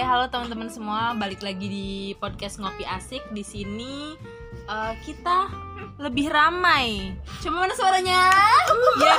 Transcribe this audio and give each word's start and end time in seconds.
halo 0.00 0.32
teman-teman 0.32 0.72
semua, 0.72 1.12
balik 1.12 1.44
lagi 1.44 1.68
di 1.68 1.88
podcast 2.16 2.56
Ngopi 2.56 2.88
Asik. 2.88 3.20
Di 3.36 3.44
sini 3.44 4.16
eh, 4.64 4.94
kita 5.04 5.52
lebih 6.00 6.32
ramai. 6.32 7.12
Coba 7.44 7.68
mana 7.68 7.74
suaranya? 7.76 8.32
Ya. 8.96 9.14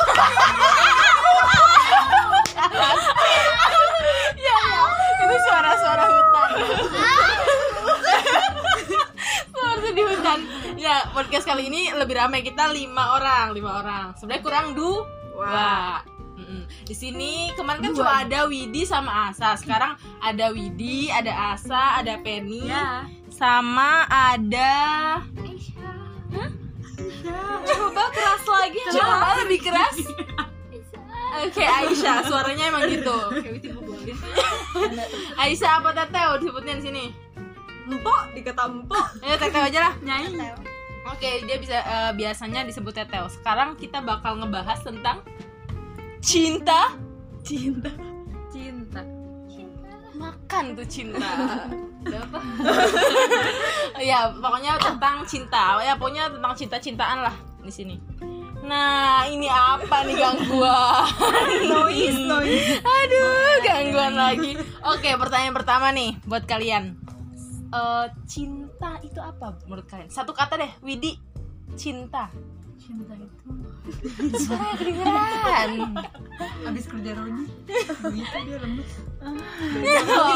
ya, 4.41 4.57
ya. 4.57 4.84
Itu 5.21 5.36
suara-suara 5.46 6.04
hutan. 6.09 6.50
Seperti 9.54 9.89
di 9.93 10.02
hutan. 10.02 10.39
Ya, 10.82 11.05
podcast 11.13 11.45
kali 11.45 11.70
ini 11.70 11.93
lebih 11.93 12.18
ramai. 12.18 12.41
Kita 12.41 12.73
lima 12.73 13.21
orang, 13.21 13.54
lima 13.54 13.86
orang. 13.86 14.05
Sebenarnya 14.18 14.41
kurang 14.41 14.73
dua. 14.73 16.02
Mm-mm. 16.41 16.61
Di 16.89 16.95
sini 16.97 17.54
kemarin 17.54 17.86
kan 17.86 17.93
cuma 17.93 18.13
ada 18.25 18.50
Widi 18.50 18.81
sama 18.83 19.29
Asa. 19.29 19.54
Sekarang 19.54 19.93
ada 20.18 20.50
Widi, 20.50 21.14
ada 21.14 21.54
Asa, 21.54 22.01
ada 22.01 22.17
Penny, 22.25 22.65
sama 23.29 24.09
ada 24.09 24.73
Hah? 26.31 26.50
Coba 27.61 28.04
keras 28.09 28.43
lagi, 28.50 28.81
coba 28.89 29.29
lebih 29.45 29.59
keras. 29.61 29.97
Oke, 31.31 31.64
Aisyah, 31.64 32.27
suaranya 32.27 32.67
emang 32.67 32.92
gitu. 32.92 33.17
Aisyah 35.42 35.72
apa 35.80 35.89
Teteo 35.95 36.31
disebutnya 36.44 36.73
di 36.78 36.83
sini? 36.83 37.05
Empok 37.88 38.36
dikata 38.36 38.67
empok 38.72 39.08
Ayo 39.23 39.36
Teteo 39.39 39.64
aja 39.64 39.80
lah. 39.89 39.94
nyai 40.03 40.28
Oke, 41.09 41.44
dia 41.50 41.58
bisa 41.58 41.81
eh, 41.81 42.11
biasanya 42.14 42.61
disebut 42.67 42.94
Teteo. 42.94 43.25
Sekarang 43.31 43.73
kita 43.80 44.03
bakal 44.03 44.38
ngebahas 44.44 44.86
tentang 44.86 45.25
cinta, 46.22 46.94
cinta 47.42 47.89
cinta 48.56 49.02
makan 50.22 50.78
tuh 50.78 50.86
cinta. 50.86 51.28
Ya, 54.02 54.34
pokoknya 54.34 54.82
tentang 54.82 55.22
cinta. 55.30 55.78
Ya, 55.86 55.94
pokoknya 55.94 56.34
tentang 56.34 56.54
cinta-cintaan 56.58 57.22
lah 57.22 57.36
di 57.62 57.70
sini. 57.70 57.95
Nah, 58.62 59.26
ini 59.30 59.45
apa 59.45 60.06
nih 60.06 60.18
gangguan? 60.18 61.06
noise 61.70 62.22
noise 62.26 62.82
Aduh, 62.82 63.62
gangguan 63.62 64.14
lagi. 64.17 64.58
Oke, 64.86 65.14
pertanyaan 65.17 65.54
pertama 65.54 65.94
nih 65.94 66.17
buat 66.26 66.45
kalian. 66.50 66.98
Eh, 67.72 68.06
cinta 68.26 68.98
itu 69.06 69.22
apa 69.22 69.62
menurut 69.70 69.86
kalian? 69.86 70.10
Satu 70.10 70.34
kata 70.34 70.58
deh, 70.58 70.72
Widi. 70.82 71.17
Cinta. 71.78 72.34
cinta 72.82 73.14
itu 73.14 73.61
Suaranya 74.38 74.76
kedengeran. 74.78 75.72
abis 76.62 76.86
kerja 76.86 77.12
rodi 77.18 77.46
gitu 77.66 77.94
dia 78.46 78.58
lembut 78.62 78.88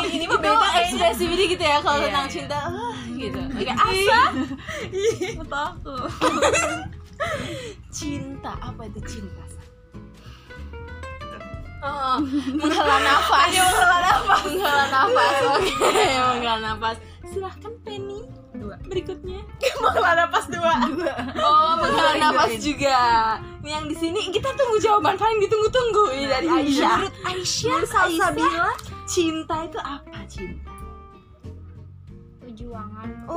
ini 0.05 0.25
mah 0.25 0.37
beda 0.37 0.67
ekspresi 0.81 1.23
Widi 1.29 1.45
gitu 1.53 1.63
ya 1.63 1.77
kalau 1.81 2.01
Iya, 2.01 2.05
tentang 2.09 2.25
iya. 2.25 2.33
cinta. 2.33 2.57
ah, 2.65 2.95
gitu. 3.15 3.39
Oke, 3.41 3.73
Asa. 3.73 4.21
takut 5.45 6.09
Cinta, 7.89 8.51
apa 8.59 8.81
itu 8.85 8.99
cinta? 9.07 9.43
Oh, 11.85 12.17
menghela 12.49 12.97
nafas. 12.97 13.45
menghela 13.53 13.97
nafas. 14.01 14.41
menghela 14.41 14.85
nafas. 14.89 15.35
Oke, 15.53 15.73
menghela 16.33 16.57
nafas. 16.59 16.97
Silahkan 17.29 17.73
Penny 17.85 18.25
dua 18.65 18.75
berikutnya. 18.89 19.39
menghela 19.85 20.11
napas 20.25 20.45
dua 20.49 20.73
Oh, 21.37 21.71
menghela 21.77 22.13
nafas 22.17 22.57
juga. 22.57 22.97
Nih 23.61 23.71
yang 23.77 23.85
di 23.85 23.95
sini 23.95 24.33
kita 24.33 24.49
tunggu 24.57 24.81
jawaban 24.81 25.13
paling 25.13 25.37
ditunggu-tunggu 25.45 26.03
ini 26.17 26.25
dari 26.25 26.47
Aisyah. 26.49 26.97
Menurut 27.05 27.15
Aisyah, 27.29 27.79
Salsabila 27.85 28.73
cinta 29.05 29.55
itu 29.69 29.77
apa 29.77 30.19
cinta? 30.25 30.73
perjuangan 32.55 33.09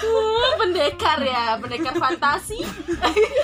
Wah, 0.00 0.52
pendekar 0.56 1.20
ya, 1.20 1.60
pendekar 1.60 1.94
fantasi. 2.00 2.58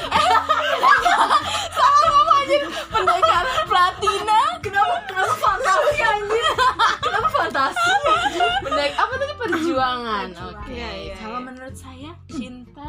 perjuangan. 9.77 10.29
Oke. 10.57 10.73
Iya, 10.73 10.91
iya, 10.97 11.15
Kalau 11.21 11.39
iya. 11.39 11.47
menurut 11.53 11.77
saya 11.77 12.11
cinta 12.33 12.89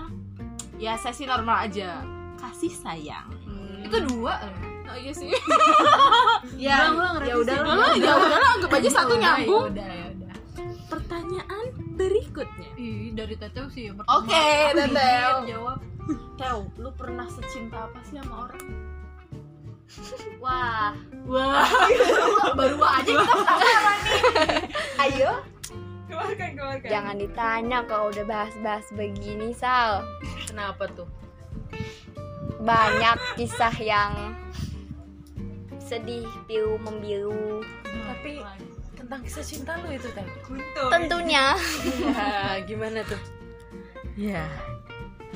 ya 0.80 0.94
saya 0.96 1.12
sih 1.12 1.28
normal 1.28 1.68
aja. 1.68 2.00
Kasih 2.40 2.72
sayang. 2.72 3.28
itu 3.78 3.98
dua 4.04 4.36
Oh 4.88 4.96
iya 4.96 5.12
sih. 5.12 5.28
ya 6.56 6.92
ya 7.20 7.36
udah 7.36 7.58
Nah, 7.60 7.92
ya 7.96 8.14
udahlah 8.16 8.50
anggap 8.56 8.72
aja 8.72 8.90
satu 8.90 9.20
nyambung. 9.20 9.76
udah 9.76 9.84
ya 9.86 10.06
udah 10.16 10.34
Pertanyaan 10.88 11.66
berikutnya. 12.00 12.72
Ih, 12.80 13.12
dari 13.12 13.36
teteo 13.36 13.68
sih 13.68 13.92
yang 13.92 14.00
Oke, 14.08 14.48
Teteo. 14.80 15.44
jawab 15.44 15.80
Teo, 16.40 16.72
lu 16.80 16.90
pernah 16.96 17.28
secinta 17.28 17.92
apa 17.92 18.00
sih 18.08 18.16
sama 18.16 18.48
orang? 18.48 18.64
wah 20.44 20.92
Wah, 21.28 21.68
baru 22.56 22.80
aja 22.80 23.12
kita 23.24 23.56
ayo 25.00 25.32
keluarkan 26.18 26.50
keluarkan 26.54 26.90
jangan 26.90 27.16
ditanya 27.16 27.80
kalau 27.86 28.10
udah 28.10 28.26
bahas-bahas 28.26 28.86
begini 28.92 29.54
Sal 29.54 30.02
kenapa 30.44 30.90
tuh? 30.92 31.06
banyak 32.58 33.16
kisah 33.36 33.76
yang 33.78 34.34
sedih 35.80 36.26
pilu 36.44 36.76
membiru 36.80 37.62
Tapi 37.86 38.42
tentang 38.94 39.22
kisah 39.22 39.40
cinta 39.40 39.78
lu 39.78 39.88
itu. 39.90 40.10
Kuntul. 40.44 40.90
tentunya 40.90 41.54
Ya, 42.04 42.60
gimana 42.66 43.06
tuh? 43.06 43.22
Ya. 44.18 44.44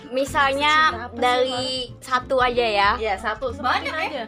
misalnya 0.09 0.73
sih, 1.07 1.15
dari 1.15 1.63
satu 1.99 2.41
aja 2.41 2.65
ya 2.65 2.89
Ya, 2.97 3.13
satu 3.15 3.53
Banyak 3.53 3.93
ya? 3.93 4.01
aja. 4.01 4.23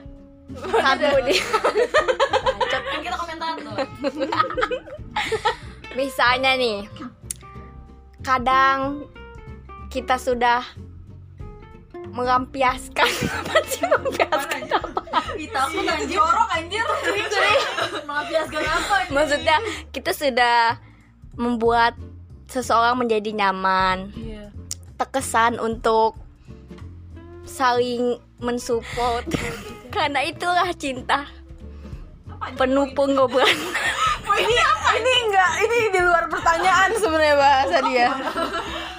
satu 0.77 1.07
deh 1.23 1.39
kan 2.69 2.81
kita 3.01 3.17
komentator 3.17 3.73
misalnya 6.03 6.59
nih 6.59 6.83
kadang 8.19 9.07
kita 9.87 10.19
sudah 10.19 10.59
melampiaskan 12.11 13.07
apa 13.39 13.57
sih 13.63 13.87
melampiaskan 13.87 14.61
kita 15.33 15.59
aku 15.65 15.79
anjir. 15.81 16.19
jorok 16.19 16.49
anjir. 16.51 16.85
Melampiaskan 18.03 18.61
apa 18.61 18.95
ini? 19.01 19.11
Maksudnya 19.15 19.57
kita 19.89 20.11
sudah 20.11 20.77
membuat 21.39 21.95
seseorang 22.45 22.99
menjadi 22.99 23.33
nyaman 23.33 24.13
Iya. 24.13 24.53
terkesan 24.99 25.57
untuk 25.57 26.13
saling 27.43 28.19
mensupport. 28.37 29.25
Karena 29.89 30.21
itulah 30.21 30.69
cinta 30.73 31.25
penuh 32.53 32.91
pengobatan 32.91 33.55
ini 34.25 34.57
apa? 34.57 34.89
Ini 34.93 35.11
enggak, 35.21 35.51
ini 35.59 35.77
di 35.89 36.01
luar 36.01 36.25
pertanyaan 36.27 36.89
sebenarnya 36.93 37.35
bahasa 37.35 37.77
dia. 37.83 38.07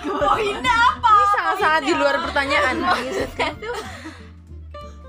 poinnya 0.04 0.74
apa 0.86 1.10
Ini 1.10 1.24
sangat-sangat 1.32 1.82
di 1.82 1.94
luar 1.94 2.16
pertanyaan. 2.20 2.76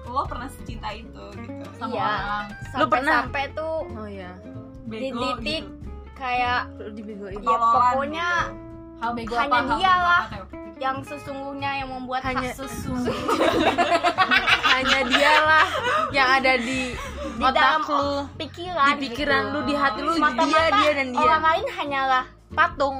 lo 0.06 0.24
pernah 0.24 0.48
secinta 0.48 0.90
itu 0.90 1.24
gitu 1.36 1.66
sama 1.76 1.92
Iya. 1.92 2.08
orang 2.08 2.46
Lu 2.74 2.86
pernah? 2.88 3.16
sampai-sampai 3.20 3.46
tuh 3.52 3.78
Oh 3.92 4.08
iya. 4.08 4.32
di 4.86 4.98
bego 5.04 5.20
titik 5.36 5.62
gitu. 5.62 5.70
kayak 6.16 6.62
dibegoin. 6.96 7.36
ya 7.36 7.58
pokoknya 7.60 8.28
hal 8.96 9.12
bego 9.12 9.34
hanya 9.36 9.60
apa 9.60 9.76
dia 9.76 9.94
lah. 9.94 10.24
yang 10.78 10.98
sesungguhnya 11.02 11.72
yang 11.78 11.90
membuat 11.90 12.22
Hanya- 12.24 12.48
hak 12.48 12.56
Hanya 14.76 15.08
dialah 15.08 15.68
yang 16.12 16.30
ada 16.36 16.54
di, 16.60 16.92
di 16.92 17.40
otak 17.40 17.56
dalam 17.56 17.82
lu, 17.88 18.28
pikiran 18.36 18.88
di 18.92 18.98
pikiran 19.08 19.42
gitu. 19.42 19.54
lu, 19.56 19.60
di 19.64 19.74
hati 19.74 20.00
lu, 20.04 20.12
Semata-mata 20.20 20.52
dia, 20.52 20.68
dia 20.76 20.92
dan 21.00 21.08
dia. 21.16 21.22
orang 21.22 21.44
lain 21.44 21.66
hanyalah 21.72 22.26
patung. 22.52 22.98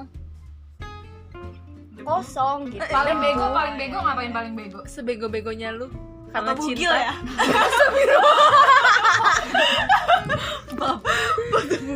Kosong 2.00 2.60
gitu. 2.70 2.86
Paling 2.86 3.18
bego 3.18 3.46
paling 3.50 3.76
bego 3.76 3.98
ngapain 4.00 4.32
paling 4.32 4.54
bego? 4.56 4.80
Sebego-begonya 4.86 5.74
lu 5.74 5.90
karena 6.30 6.52
Atau 6.54 6.64
bugil 6.64 6.86
cinta. 6.86 7.02
ya? 7.02 7.14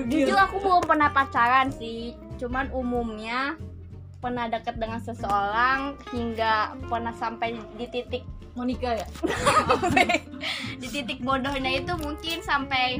Jujur 0.09 0.37
aku 0.37 0.57
belum 0.59 0.83
pernah 0.83 1.09
pacaran 1.11 1.69
sih. 1.69 2.15
Cuman 2.39 2.71
umumnya 2.71 3.55
pernah 4.19 4.49
deket 4.49 4.75
dengan 4.75 4.99
seseorang 4.99 5.95
hingga 6.11 6.75
pernah 6.89 7.13
sampai 7.15 7.55
di 7.77 7.85
titik 7.87 8.23
Monica 8.59 8.91
ya? 8.91 9.07
Di 10.83 10.87
titik 10.91 11.23
bodohnya 11.23 11.79
itu 11.79 11.95
mungkin 11.95 12.43
sampai 12.43 12.99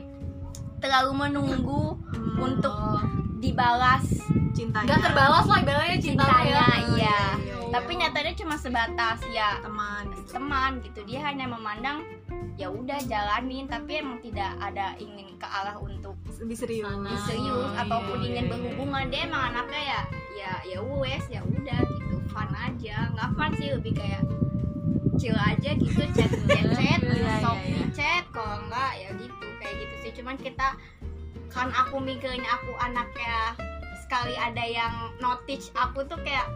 terlalu 0.80 1.28
menunggu 1.28 2.00
untuk 2.40 3.04
dibalas. 3.44 4.08
Cintanya. 4.56 4.96
Gak 4.96 5.12
terbalas 5.12 5.46
lah 5.52 5.60
ibaratnya 5.60 6.00
cinta 6.00 6.24
lo 6.24 6.32
cintanya 6.32 6.52
ya 6.52 6.68
iya. 6.96 7.20
iya. 7.44 7.68
tapi 7.70 7.92
nyatanya 8.00 8.34
cuma 8.40 8.56
sebatas 8.56 9.20
ya. 9.36 9.60
Teman 9.60 10.04
gitu. 10.16 10.32
teman 10.32 10.72
gitu. 10.80 11.00
Dia 11.04 11.20
hanya 11.28 11.46
memandang 11.52 12.08
ya 12.56 12.72
udah 12.72 13.00
jalanin. 13.08 13.68
Tapi 13.68 14.00
emang 14.00 14.24
tidak 14.24 14.56
ada 14.64 14.96
ingin 15.00 15.36
ke 15.36 15.48
arah 15.48 15.76
untuk 15.80 16.16
lebih 16.40 16.56
serius. 16.56 16.88
Sana. 16.88 17.14
serius 17.28 17.72
Oh, 17.76 17.84
ataupun 17.84 18.18
iya, 18.24 18.28
ingin 18.32 18.46
iya, 18.48 18.52
berhubungan. 18.52 19.04
Dia 19.12 19.22
emang 19.28 19.44
anaknya 19.54 19.82
ya 19.84 20.02
ya 20.40 20.52
ya 20.64 20.80
wes 20.82 21.24
ya 21.28 21.42
udah 21.44 21.80
gitu. 21.84 22.16
Fun 22.32 22.50
aja. 22.56 23.12
Nggak 23.16 23.30
fun 23.36 23.52
sih 23.60 23.70
lebih 23.76 23.94
kayak 23.96 24.24
chill 25.20 25.36
aja 25.36 25.70
gitu 25.76 26.02
chat 26.16 26.32
chat 26.50 26.66
chat 26.74 27.00
Iya, 27.04 27.44
sok 27.44 27.58
iya, 27.60 27.76
iya. 27.76 27.86
chat 27.92 28.24
kalau 28.32 28.56
enggak 28.64 28.92
ya 28.96 29.10
gitu 29.20 29.46
kayak 29.60 29.76
gitu 29.78 29.96
sih 30.02 30.12
cuman 30.18 30.36
kita 30.40 30.68
kan 31.50 31.68
aku 31.76 32.00
mikirnya 32.00 32.48
aku 32.48 32.72
anaknya 32.80 33.54
sekali 34.00 34.34
ada 34.34 34.64
yang 34.64 34.94
notice 35.20 35.70
aku 35.76 36.02
tuh 36.08 36.18
kayak 36.24 36.48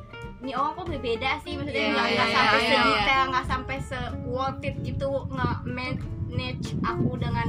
ini 0.44 0.51
orang 0.54 0.75
kok 0.75 0.88
berbeda 0.89 1.30
sih 1.42 1.56
maksudnya 1.56 1.83
Iya, 1.83 1.92
nggak 1.94 2.07
iya, 2.07 2.15
nggak 2.15 2.30
iya, 2.30 2.36
sampai 2.36 2.60
iya, 2.60 2.68
se 2.68 2.74
iya. 2.74 3.01
kayak 3.04 3.25
nggak 3.30 3.45
sampai 3.48 3.77
se 3.80 4.00
worth 4.25 4.63
it 4.63 4.75
gitu 4.81 5.09
nge 5.30 5.50
manage 5.68 6.68
aku 6.81 7.09
dengan 7.16 7.48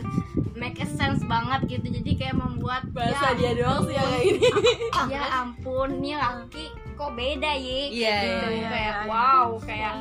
make 0.55 0.78
a 0.78 0.87
sense 0.87 1.22
banget 1.26 1.60
gitu 1.69 1.87
jadi 1.90 2.10
kayak 2.14 2.37
membuat 2.38 2.87
bahasa 2.94 3.34
ya, 3.34 3.38
dia 3.38 3.52
doang 3.58 3.82
sih 3.87 3.94
yang 3.99 4.12
ini 4.22 4.49
ya 5.14 5.22
ampun 5.43 5.99
nih 5.99 6.14
laki 6.14 6.64
kok 6.94 7.10
beda 7.12 7.52
ya 7.58 7.78
Iya, 7.90 8.14
gitu 8.22 8.46
iya, 8.55 8.69
kayak 8.70 8.70
iya, 8.70 9.02
iya. 9.02 9.10
wow 9.10 9.49
kayak. 9.58 9.94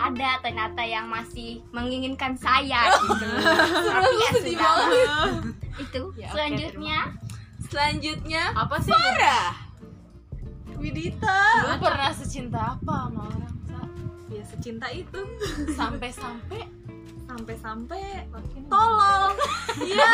Ada 0.00 0.38
ternyata 0.38 0.80
yang 0.80 1.06
masih 1.06 1.58
menginginkan 1.68 2.32
saya 2.34 2.86
gitu. 3.02 3.26
Tapi 3.84 4.14
ya 4.14 4.30
sudah. 4.32 4.74
itu 5.76 6.02
Ya, 6.14 6.28
selanjutnya. 6.30 6.98
selanjutnya 7.66 8.42
apa 8.54 8.76
sih? 8.78 8.90
Farah. 8.90 9.52
Widita. 10.78 11.40
Lu 11.66 11.74
pernah 11.78 12.10
secinta 12.12 12.60
apa 12.74 12.94
sama 13.10 13.22
orang 13.26 13.54
ya 14.28 14.42
secinta 14.44 14.86
itu. 14.88 15.20
Sampai-sampai? 15.74 16.62
Sampai-sampai 17.28 18.24
tolol 18.66 19.36
iya. 19.84 20.10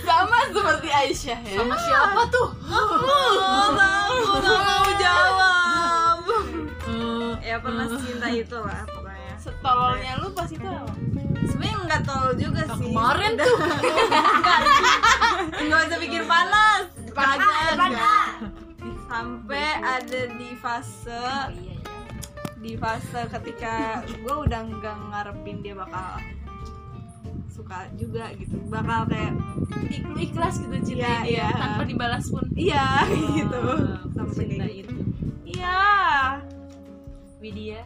Sama 0.00 0.38
seperti 0.48 0.88
Aisyah 0.88 1.40
ya? 1.42 1.56
Sama 1.58 1.74
siapa 1.76 2.22
tuh? 2.30 2.48
Oh 2.62 3.68
tahu 3.74 4.14
nggak 4.38 4.60
mau 4.62 4.86
jawab 4.96 5.69
ya 7.50 7.56
pernah 7.58 7.86
secinta 7.90 8.28
itu 8.30 8.58
lah 8.62 8.82
pokoknya. 8.86 9.34
Setololnya 9.42 10.12
lu 10.22 10.28
pas 10.30 10.46
itu 10.46 10.62
apa? 10.62 10.94
sebenarnya 11.40 11.76
nggak 11.88 12.02
tolol 12.06 12.32
juga 12.38 12.62
sih. 12.78 12.90
kemarin 12.92 13.32
tuh. 13.42 13.56
Nggak 15.58 15.80
usah 15.88 15.98
pikir 15.98 16.22
panas. 16.30 16.84
Enggak. 17.10 18.26
sampai 19.10 19.66
ada 19.82 20.20
di 20.38 20.50
fase 20.54 21.26
di 22.62 22.78
fase 22.78 23.20
ketika 23.26 24.06
gue 24.06 24.34
udah 24.46 24.60
nggak 24.70 24.96
ngarepin 25.10 25.58
dia 25.64 25.74
bakal 25.74 26.22
suka 27.50 27.90
juga 27.98 28.30
gitu. 28.38 28.54
Bakal 28.70 29.10
kayak 29.10 29.34
lu 30.06 30.16
ikhlas 30.16 30.62
gitu 30.62 30.76
cinta 30.86 31.26
Iya, 31.26 31.26
dia 31.26 31.34
iya. 31.34 31.48
tanpa 31.58 31.82
dibalas 31.82 32.24
pun. 32.30 32.44
Iya 32.54 32.86
gitu. 33.34 33.62
sampai 34.14 34.34
cinta 34.46 34.64
kayak 34.64 34.74
gitu. 34.86 34.92
Itu 34.94 35.02
iya 35.50 35.82
Widya. 37.40 37.80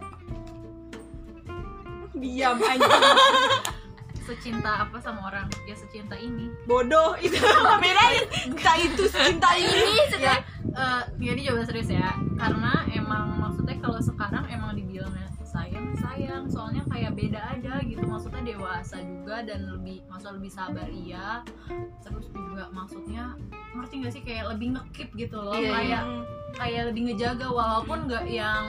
Diam 2.14 2.58
aja 2.70 2.90
secinta 4.24 4.88
apa 4.88 4.96
sama 4.98 5.28
orang? 5.28 5.46
Ya 5.68 5.76
secinta 5.76 6.16
ini. 6.16 6.48
Bodoh 6.64 7.14
itu 7.24 7.36
bedain 7.78 8.24
cinta 8.32 8.72
itu 8.80 9.04
cinta 9.12 9.50
ini. 9.54 9.94
ya 10.18 10.40
ya 11.20 11.30
ini 11.36 11.44
jawaban 11.44 11.68
serius 11.68 11.92
ya. 11.92 12.16
Karena 12.40 12.88
emang 12.90 13.36
maksudnya 13.38 13.76
kalau 13.78 14.00
sekarang 14.00 14.48
emang 14.48 14.72
dibilangnya 14.74 15.28
sayang 15.54 15.94
sayang. 15.94 16.44
Soalnya 16.50 16.82
kayak 16.90 17.14
beda 17.14 17.40
aja 17.54 17.78
gitu. 17.86 18.02
Maksudnya 18.02 18.42
dewasa 18.42 18.98
juga 18.98 19.46
dan 19.46 19.70
lebih 19.70 20.02
maksudnya 20.10 20.34
lebih 20.42 20.50
sabar 20.50 20.88
iya. 20.90 21.28
Terus 22.02 22.26
juga 22.34 22.66
maksudnya 22.74 23.38
ngerti 23.72 23.94
gak 24.02 24.12
sih? 24.12 24.22
Kayak 24.26 24.44
lebih 24.58 24.74
ngekip 24.74 25.08
gitu 25.14 25.38
loh. 25.38 25.54
Iya, 25.54 25.70
kayak 25.70 26.02
kayak 26.58 26.82
lebih 26.90 27.02
ngejaga. 27.08 27.46
Walaupun 27.46 27.98
nggak 28.10 28.26
yang 28.26 28.64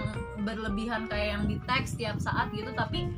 berlebihan 0.45 1.09
kayak 1.09 1.27
yang 1.33 1.43
di 1.49 1.57
teks 1.65 1.97
tiap 1.97 2.21
saat 2.21 2.53
gitu 2.53 2.69
tapi 2.77 3.09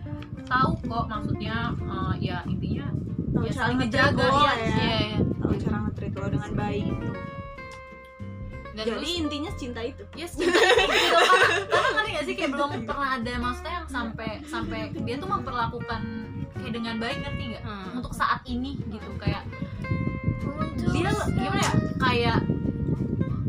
tahu 0.48 0.80
kok 0.88 1.12
maksudnya 1.12 1.76
eh, 1.76 2.14
ya 2.24 2.40
intinya 2.48 2.88
Tahu 3.36 3.44
ya 3.44 3.52
cara 3.52 3.62
saling 3.68 3.78
ngejaga. 3.84 4.24
lo 4.24 4.40
ya, 4.40 4.48
ya. 4.48 4.56
iya, 4.56 4.72
iya. 4.80 5.20
tahu 5.44 5.54
cara 5.60 5.78
nge-treat 5.84 6.14
lo 6.16 6.28
dengan 6.32 6.52
baik 6.56 6.88
dan 8.78 8.86
jadi 8.88 9.02
lu 9.02 9.10
intinya 9.20 9.52
cinta 9.54 9.82
itu 9.82 10.04
Yes, 10.14 10.32
cinta 10.32 10.54
itu 10.54 10.86
gitu 10.86 11.18
karena 11.18 11.48
karena 11.66 11.90
ngerti 11.92 12.12
gak 12.12 12.24
sih 12.24 12.36
kayak 12.36 12.52
belum 12.54 12.72
pernah 12.86 13.10
ada 13.16 13.34
maksudnya 13.36 13.74
yang 13.76 13.88
sampai 13.88 14.30
sampai 14.46 14.80
dia 14.96 15.16
tuh 15.18 15.26
memperlakukan 15.28 16.02
kayak 16.56 16.72
dengan 16.72 16.96
baik 16.98 17.18
ngerti 17.20 17.44
nggak 17.50 17.64
Hmm. 17.64 17.98
untuk 17.98 18.14
saat 18.14 18.40
ini 18.46 18.78
gitu 18.86 19.10
kayak 19.18 19.44
dia 20.88 21.10
gimana 21.10 21.60
ya 21.60 21.72
kayak 21.98 22.40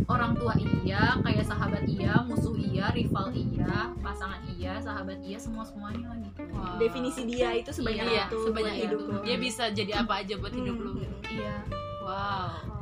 orang 0.07 0.33
tua 0.35 0.55
iya 0.57 1.15
kayak 1.21 1.45
sahabat 1.45 1.85
iya 1.85 2.25
musuh 2.25 2.57
iya 2.57 2.89
rival 2.91 3.29
iya 3.31 3.93
pasangan 4.01 4.41
iya 4.49 4.81
sahabat 4.81 5.21
iya 5.21 5.37
semua 5.37 5.63
semuanya 5.63 6.09
lagi 6.09 6.29
Wah. 6.51 6.75
definisi 6.77 7.23
dia 7.25 7.53
itu 7.53 7.71
sebanyak 7.71 8.05
iya, 8.07 8.25
itu 8.27 8.37
sebanyak 8.43 8.75
hidup 8.81 8.99
itu. 8.99 9.11
lo 9.11 9.21
Dia 9.23 9.37
bisa 9.37 9.65
jadi 9.69 9.93
apa 9.99 10.13
aja 10.19 10.35
buat 10.35 10.51
hidup 10.51 10.77
lu. 10.77 10.91
Hmm. 10.91 10.99
gitu. 10.99 11.17
iya 11.37 11.57
Wow. 12.01 12.78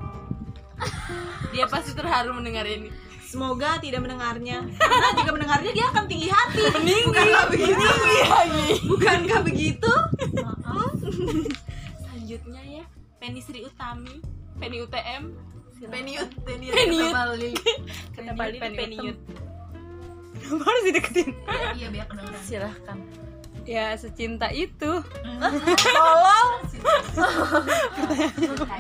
Dia 1.53 1.65
pasti 1.69 1.97
terharu 1.97 2.37
mendengar 2.37 2.67
ini. 2.69 2.93
semoga 3.27 3.77
tidak 3.83 4.07
mendengarnya. 4.07 4.63
Karena 4.79 5.09
jika 5.19 5.31
mendengarnya 5.35 5.73
dia 5.75 5.87
akan 5.91 6.05
tinggi 6.07 6.29
hati. 6.31 6.63
Bukankah 7.05 7.45
begitu? 7.51 7.87
Bukankah 8.87 9.41
begitu? 9.43 9.93
Maaf 10.41 10.95
Selanjutnya 12.01 12.63
ya, 12.63 12.85
Penny 13.19 13.41
Sri 13.43 13.67
Utami, 13.67 14.23
Penny 14.57 14.79
UTM, 14.79 15.35
peniut 15.85 16.31
peniut 16.41 16.73
Peniut. 16.73 17.13
kata 18.17 18.33
Bali 18.33 18.57
Penny 18.57 18.79
Penny 18.79 18.97
Kenapa 20.37 20.63
harus 20.71 20.83
dideketin? 20.87 21.29
Iya 21.75 21.89
biar 21.91 22.07
kedengeran. 22.07 22.43
Silahkan. 22.47 22.99
Ya 23.67 23.93
secinta 23.93 24.47
itu. 24.49 25.03
Tolong. 25.77 26.51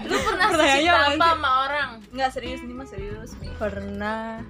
Lu 0.06 0.17
pernah 0.23 0.47
Pertanyaannya 0.49 0.93
secinta 0.94 1.11
apa 1.12 1.27
sama 1.29 1.50
orang? 1.67 1.88
nggak 2.09 2.31
serius 2.31 2.61
nih 2.62 2.73
mas 2.73 2.88
serius 2.88 3.31
nih 3.37 3.50
pernah 3.56 4.41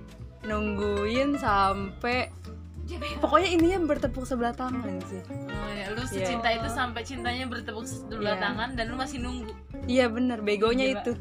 nungguin 0.42 1.34
sampai 1.34 2.30
pokoknya 3.18 3.48
ininya 3.50 3.78
bertepuk 3.84 4.22
sebelah 4.22 4.54
tangan 4.54 5.02
sih. 5.02 5.18
Oh 5.26 5.68
ya, 5.68 5.90
lu 5.90 6.02
secinta 6.04 6.46
itu 6.46 6.68
sampai 6.68 7.02
cintanya 7.02 7.44
bertepuk 7.44 7.82
sebelah 7.82 8.38
Iya. 8.38 8.44
tangan 8.44 8.68
dan 8.72 8.84
lu 8.86 8.96
masih 8.96 9.18
nunggu. 9.18 9.50
iya 9.86 10.06
bener 10.06 10.38
begonya 10.40 10.86
Gila. 10.86 11.00
itu 11.00 11.12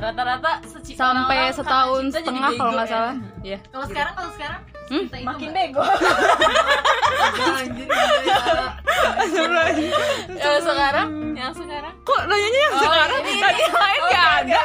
Rata-rata 0.00 0.50
seci- 0.64 0.96
sampai 0.96 1.52
setahun 1.52 2.04
setengah 2.10 2.50
kalau 2.54 2.72
nggak 2.72 2.82
ya. 2.82 2.90
salah 2.90 3.14
ya 3.42 3.58
kalau 3.68 3.86
sekarang 3.86 4.12
kalau 4.14 4.30
sekarang 4.32 4.60
Hmm? 4.90 5.06
makin 5.22 5.54
bego. 5.54 5.86
Yang 10.32 10.58
sekarang, 10.66 11.08
yang 11.32 11.52
sekarang. 11.54 11.94
kok 12.00 12.20
nanyanya 12.26 12.58
yang 12.58 12.74
sekarang 12.76 13.20
ini- 13.22 13.38
tadi 13.38 13.62
lain 13.70 14.00
nggak 14.02 14.26
ada 14.26 14.50
ya. 14.50 14.50
Ya, 14.50 14.62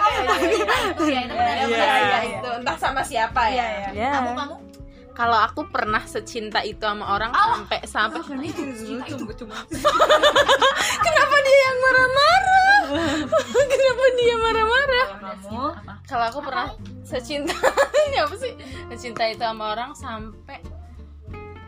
Iya, 0.97 1.21
iya, 1.61 1.85
ya, 2.01 2.19
itu 2.25 2.49
entah 2.55 2.77
sama 2.77 3.01
siapa 3.01 3.41
ya. 3.49 3.65
ya 3.91 4.11
Kamu 4.15 4.31
kamu 4.33 4.55
Kalau 5.13 5.39
aku 5.39 5.61
pernah 5.69 6.03
secinta 6.03 6.59
itu 6.59 6.81
sama 6.81 7.07
orang 7.07 7.31
sampai 7.31 7.79
sampai 7.85 8.19
Kenapa 8.19 8.51
Kenapa 13.85 14.05
dia 14.17 14.35
marah-marah? 14.35 15.07
kamu? 15.15 15.61
Kalau 16.03 16.25
aku 16.25 16.39
pernah 16.41 16.67
secinta 17.01 17.53
ini 18.03 18.17
apa 18.17 18.33
sih? 18.33 18.53
Secinta 18.89 19.23
itu 19.23 19.37
sama 19.39 19.71
orang 19.71 19.93
sampai 19.93 20.57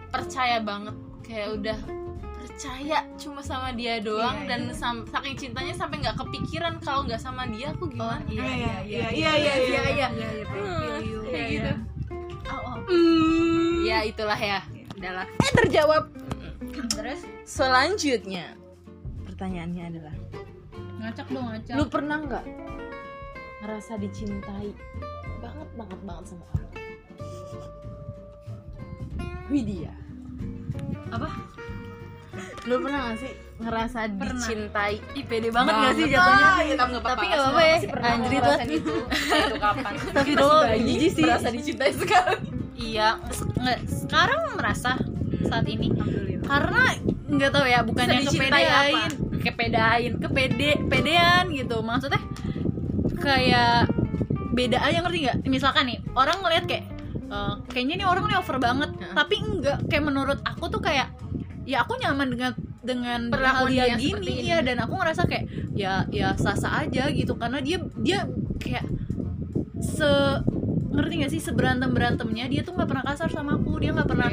percaya 0.08 0.58
banget 0.58 0.96
kayak 1.22 1.48
udah 1.54 1.78
percaya 2.40 2.98
cuma 3.14 3.38
sama 3.40 3.70
dia 3.70 4.00
doang 4.00 4.34
Iya, 4.40 4.50
dan 4.50 4.62
sam- 4.72 5.06
saking 5.06 5.36
cintanya 5.38 5.76
sampai 5.76 6.00
nggak 6.00 6.18
kepikiran 6.18 6.80
kalau 6.80 7.06
nggak 7.06 7.20
sama 7.20 7.46
dia 7.46 7.70
aku 7.70 7.86
gimana? 7.86 8.18
iya 8.26 8.50
iya 8.50 8.74
iya 8.82 9.08
iya 9.12 9.32
iya 9.36 9.54
iya 9.54 10.08
iya 10.08 10.08
Hmm, 10.48 10.98
kayak 11.24 11.48
gitu. 11.52 11.72
oh, 12.48 12.60
oh. 12.66 12.82
Ya 13.84 14.02
itulah 14.02 14.40
ya. 14.40 14.66
Adalah. 14.92 15.30
eh 15.30 15.52
terjawab 15.54 16.10
terus 16.90 17.22
Selanjutnya 17.46 18.58
pertanyaannya 19.24 19.84
adalah 19.88 20.16
ngacak 20.98 21.28
dong 21.30 21.46
ngacak. 21.50 21.76
Lu 21.78 21.84
pernah 21.88 22.18
nggak 22.22 22.46
ngerasa 23.66 23.94
dicintai? 24.02 24.70
Banget 25.42 25.70
banget 25.78 26.00
banget 26.06 26.26
sama 26.34 26.46
orang 26.54 26.72
Widya. 29.48 29.94
Apa? 31.08 31.30
Lu 32.68 32.84
pernah 32.84 33.00
gak 33.10 33.18
sih 33.24 33.34
ngerasa 33.58 34.00
dicintai? 34.12 35.00
Ih, 35.16 35.24
pede 35.24 35.50
banget 35.50 35.74
gak 35.74 35.94
sih 35.96 36.06
jatuhnya? 36.12 36.48
Ah, 36.52 36.60
ya, 36.62 36.74
tapi 36.76 36.90
nggak 36.92 37.06
tapi 37.08 37.16
apa-apa. 37.16 37.32
gak 37.32 37.40
apa-apa 37.40 37.62
ya 37.64 37.78
pernah 37.88 38.12
ngerasain 38.20 38.70
itu 38.70 38.96
itu 39.08 39.56
kapan? 39.58 39.94
Tapi 40.20 40.32
dulu 40.36 40.58
jijik 40.76 41.12
sih. 41.16 41.24
Merasa 41.24 41.48
dicintai 41.50 41.92
sekarang? 41.96 42.40
Iya 42.78 43.10
nggak, 43.58 43.80
sekarang 43.88 44.42
merasa 44.60 44.92
saat 45.48 45.66
ini. 45.66 45.88
Karena 46.44 46.84
nggak 47.28 47.52
tahu 47.52 47.66
ya 47.68 47.80
bukannya 47.84 48.24
kepedean 48.24 49.12
kepedain 49.48 50.14
kepede 50.20 50.72
pedean 50.88 51.46
gitu. 51.54 51.80
Maksudnya 51.80 52.22
kayak 53.22 53.88
beda 54.52 54.78
aja 54.82 55.00
ngerti 55.06 55.18
nggak? 55.28 55.38
Misalkan 55.48 55.88
nih 55.88 56.00
orang 56.18 56.42
ngeliat 56.44 56.66
kayak 56.66 56.86
eh, 57.28 57.54
kayaknya 57.72 58.04
nih 58.04 58.08
orang 58.08 58.26
nih 58.28 58.38
over 58.40 58.58
banget. 58.60 58.90
Tapi 59.14 59.36
enggak 59.40 59.80
kayak 59.88 60.04
menurut 60.04 60.40
aku 60.44 60.66
tuh 60.72 60.82
kayak 60.84 61.14
ya 61.68 61.84
aku 61.84 62.00
nyaman 62.00 62.28
dengan 62.32 62.52
dengan 62.80 63.20
Perlakuan 63.28 63.68
hal 63.68 63.92
dia 63.92 64.00
gini 64.00 64.40
ini. 64.40 64.48
ya 64.48 64.64
dan 64.64 64.80
aku 64.80 64.96
ngerasa 64.96 65.28
kayak 65.28 65.46
ya 65.76 66.08
ya 66.08 66.34
sah-sah 66.40 66.88
aja 66.88 67.12
gitu. 67.12 67.36
Karena 67.36 67.60
dia 67.60 67.84
dia 68.00 68.24
kayak 68.60 68.88
se 69.84 70.10
ngerti 70.88 71.14
gak 71.22 71.32
sih? 71.36 71.42
Seberantem 71.44 71.92
berantemnya 71.94 72.48
dia 72.50 72.64
tuh 72.64 72.74
nggak 72.74 72.90
pernah 72.90 73.06
kasar 73.06 73.28
sama 73.30 73.60
aku. 73.60 73.78
Dia 73.84 73.92
nggak 73.92 74.10
pernah 74.10 74.32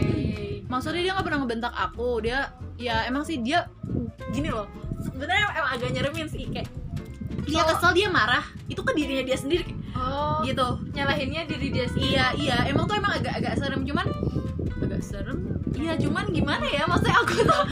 maksudnya 0.70 1.02
dia 1.02 1.12
nggak 1.18 1.26
pernah 1.26 1.40
ngebentak 1.42 1.74
aku. 1.74 2.22
Dia 2.22 2.54
ya 2.74 3.06
emang 3.06 3.22
sih 3.22 3.38
dia 3.38 3.70
gini 4.34 4.50
loh 4.50 4.66
sebenarnya 4.98 5.46
emang 5.54 5.72
agak 5.78 5.90
nyeremin 5.94 6.28
sih 6.28 6.48
kayak 6.50 6.68
dia 7.44 7.60
kesel 7.60 7.92
dia 7.92 8.08
marah. 8.08 8.40
Itu 8.72 8.80
ke 8.80 8.96
dirinya 8.96 9.20
dia 9.20 9.36
sendiri 9.36 9.68
oh 9.94 10.40
gitu. 10.42 10.80
nyalahinnya 10.96 11.44
diri 11.46 11.68
dia 11.70 11.86
sendiri. 11.88 12.16
Iya 12.16 12.26
iya 12.40 12.56
emang 12.72 12.88
tuh 12.88 12.96
emang 12.98 13.14
agak 13.20 13.36
agak 13.36 13.54
serem 13.60 13.84
cuman 13.84 14.06
agak 14.80 15.02
serem? 15.04 15.38
Iya 15.74 15.94
cuman 16.00 16.24
gimana 16.32 16.66
ya? 16.66 16.88
Maksudnya 16.88 17.16
aku 17.20 17.34
tuh 17.44 17.62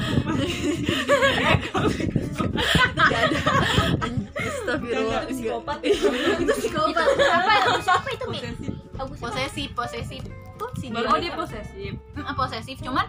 ada 3.02 3.40
Astagfirullah 4.42 5.22
psikopat. 5.26 5.78
Itu 5.82 6.52
psikopat. 6.58 7.06
Siapa 7.16 7.52
siapa 7.82 8.08
itu 8.12 8.26
Mi? 8.30 8.40
Agus 8.42 9.16
siapa? 9.18 9.24
posesif. 9.28 9.68
Posesif 9.74 10.22
tuh 10.60 10.70
si 10.78 10.86
dia 10.92 11.06
oh 11.08 11.18
dia 11.18 11.32
posesif. 11.34 11.92
Posesif. 12.14 12.76
Cuman 12.82 13.06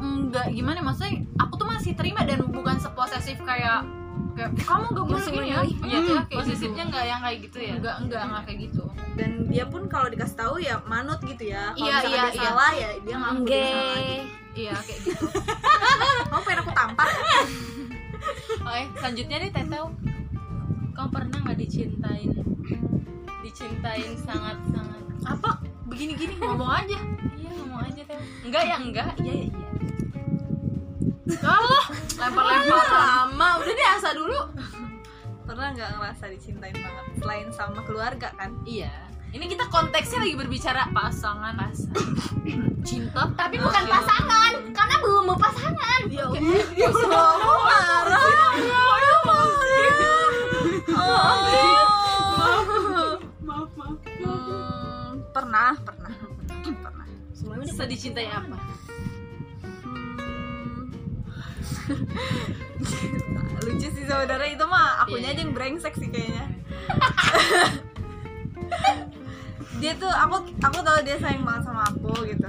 enggak 0.00 0.46
gimana 0.50 0.78
maksudnya 0.80 1.12
aku 1.36 1.54
tuh 1.56 1.68
masih 1.68 1.92
terima 1.92 2.20
dan 2.22 2.40
bukan 2.42 2.76
seposesif 2.76 3.36
kayak 3.40 3.84
kayak 4.30 4.50
kamu 4.58 4.86
gak 4.90 5.04
boleh 5.06 5.24
gini 5.26 5.48
ya. 5.48 5.60
Iya, 5.60 5.98
Hmm, 5.98 6.06
kayak 6.06 6.24
posesifnya 6.32 6.84
gitu. 6.84 6.90
nggak 6.90 7.04
yang 7.04 7.20
kayak 7.20 7.38
gitu 7.42 7.58
ya? 7.58 7.72
Enggak 7.74 7.94
enggak 7.98 8.22
enggak 8.22 8.42
kayak 8.42 8.58
gitu. 8.62 8.84
Dan 9.12 9.30
dia 9.46 9.64
pun 9.64 9.82
kalau 9.86 10.08
dikasih 10.08 10.36
tahu 10.36 10.54
ya 10.58 10.74
manut 10.84 11.20
gitu 11.20 11.44
ya. 11.46 11.72
Kalau 11.72 11.82
Iya, 11.82 11.96
iya, 11.98 12.08
dia 12.08 12.24
iya. 12.26 12.40
salah 12.40 12.70
ya 12.72 12.88
dia 12.98 13.16
ngaku 13.16 13.42
dia 13.44 13.64
salah 13.66 13.98
iya 14.50 14.74
kayak 14.76 15.00
gitu. 15.04 15.24
Kamu 16.30 16.42
pengen 16.42 16.60
aku 16.60 16.72
tampar? 16.72 17.08
Oke 18.60 18.82
selanjutnya 18.94 19.36
nih 19.38 19.50
Teteo 19.50 19.86
kamu 20.92 21.08
pernah 21.10 21.38
nggak 21.40 21.58
dicintain? 21.58 22.30
Dicintain 23.40 24.10
sangat 24.20 24.56
sangat 24.68 25.00
apa? 25.24 25.50
Begini 25.86 26.12
gini 26.14 26.36
ngomong 26.36 26.68
aja. 26.68 26.98
Iya 27.34 27.50
ngomong 27.56 27.80
aja 27.82 28.02
Teo 28.04 28.20
enggak 28.42 28.62
ya 28.64 28.76
enggak. 28.76 29.10
Iya 29.18 29.32
iya 29.34 29.46
iya 29.48 29.69
Allah 31.38 31.84
lempar-lempar. 32.18 32.84
Lama 32.90 33.48
udah 33.62 33.74
deh 33.74 33.88
asa 33.94 34.10
dulu. 34.12 34.40
Pernah 35.46 35.68
nggak 35.74 35.90
ngerasa 35.98 36.24
dicintain 36.30 36.76
banget 36.78 37.06
selain 37.18 37.48
sama 37.54 37.80
keluarga 37.86 38.30
kan? 38.34 38.54
Iya. 38.66 38.90
Ini 39.30 39.46
kita 39.46 39.70
konteksnya 39.70 40.26
lagi 40.26 40.34
berbicara 40.34 40.90
pasangan. 40.90 41.54
Pas 41.54 41.78
cinta. 42.88 43.30
Tapi 43.38 43.56
bukan 43.62 43.84
pasangan, 43.86 44.52
karena 44.74 44.96
belum 44.98 45.22
mau 45.30 45.38
pasangan. 45.38 46.00
ya 46.10 46.26
kamu 46.90 47.54
marah. 47.70 48.26
Hmm, 54.20 55.12
pernah 55.30 55.72
pernah 55.82 56.14
pernah 56.82 57.06
Semuanya 57.30 57.64
bisa 57.70 57.84
dicintai 57.86 58.28
apa. 58.28 58.58
lucu 63.64 63.88
sih 63.88 64.04
saudara 64.04 64.44
itu 64.44 64.64
mah 64.64 65.04
akunya 65.04 65.30
Iya. 65.30 65.34
aja 65.36 65.40
yang 65.44 65.52
brengsek 65.52 65.94
sih 65.96 66.08
kayaknya 66.08 66.44
dia 69.80 69.92
tuh 69.96 70.12
aku 70.12 70.36
aku 70.60 70.78
tahu 70.80 70.98
dia 71.02 71.16
sayang 71.16 71.44
banget 71.44 71.62
sama 71.64 71.82
aku 71.88 72.12
gitu 72.28 72.48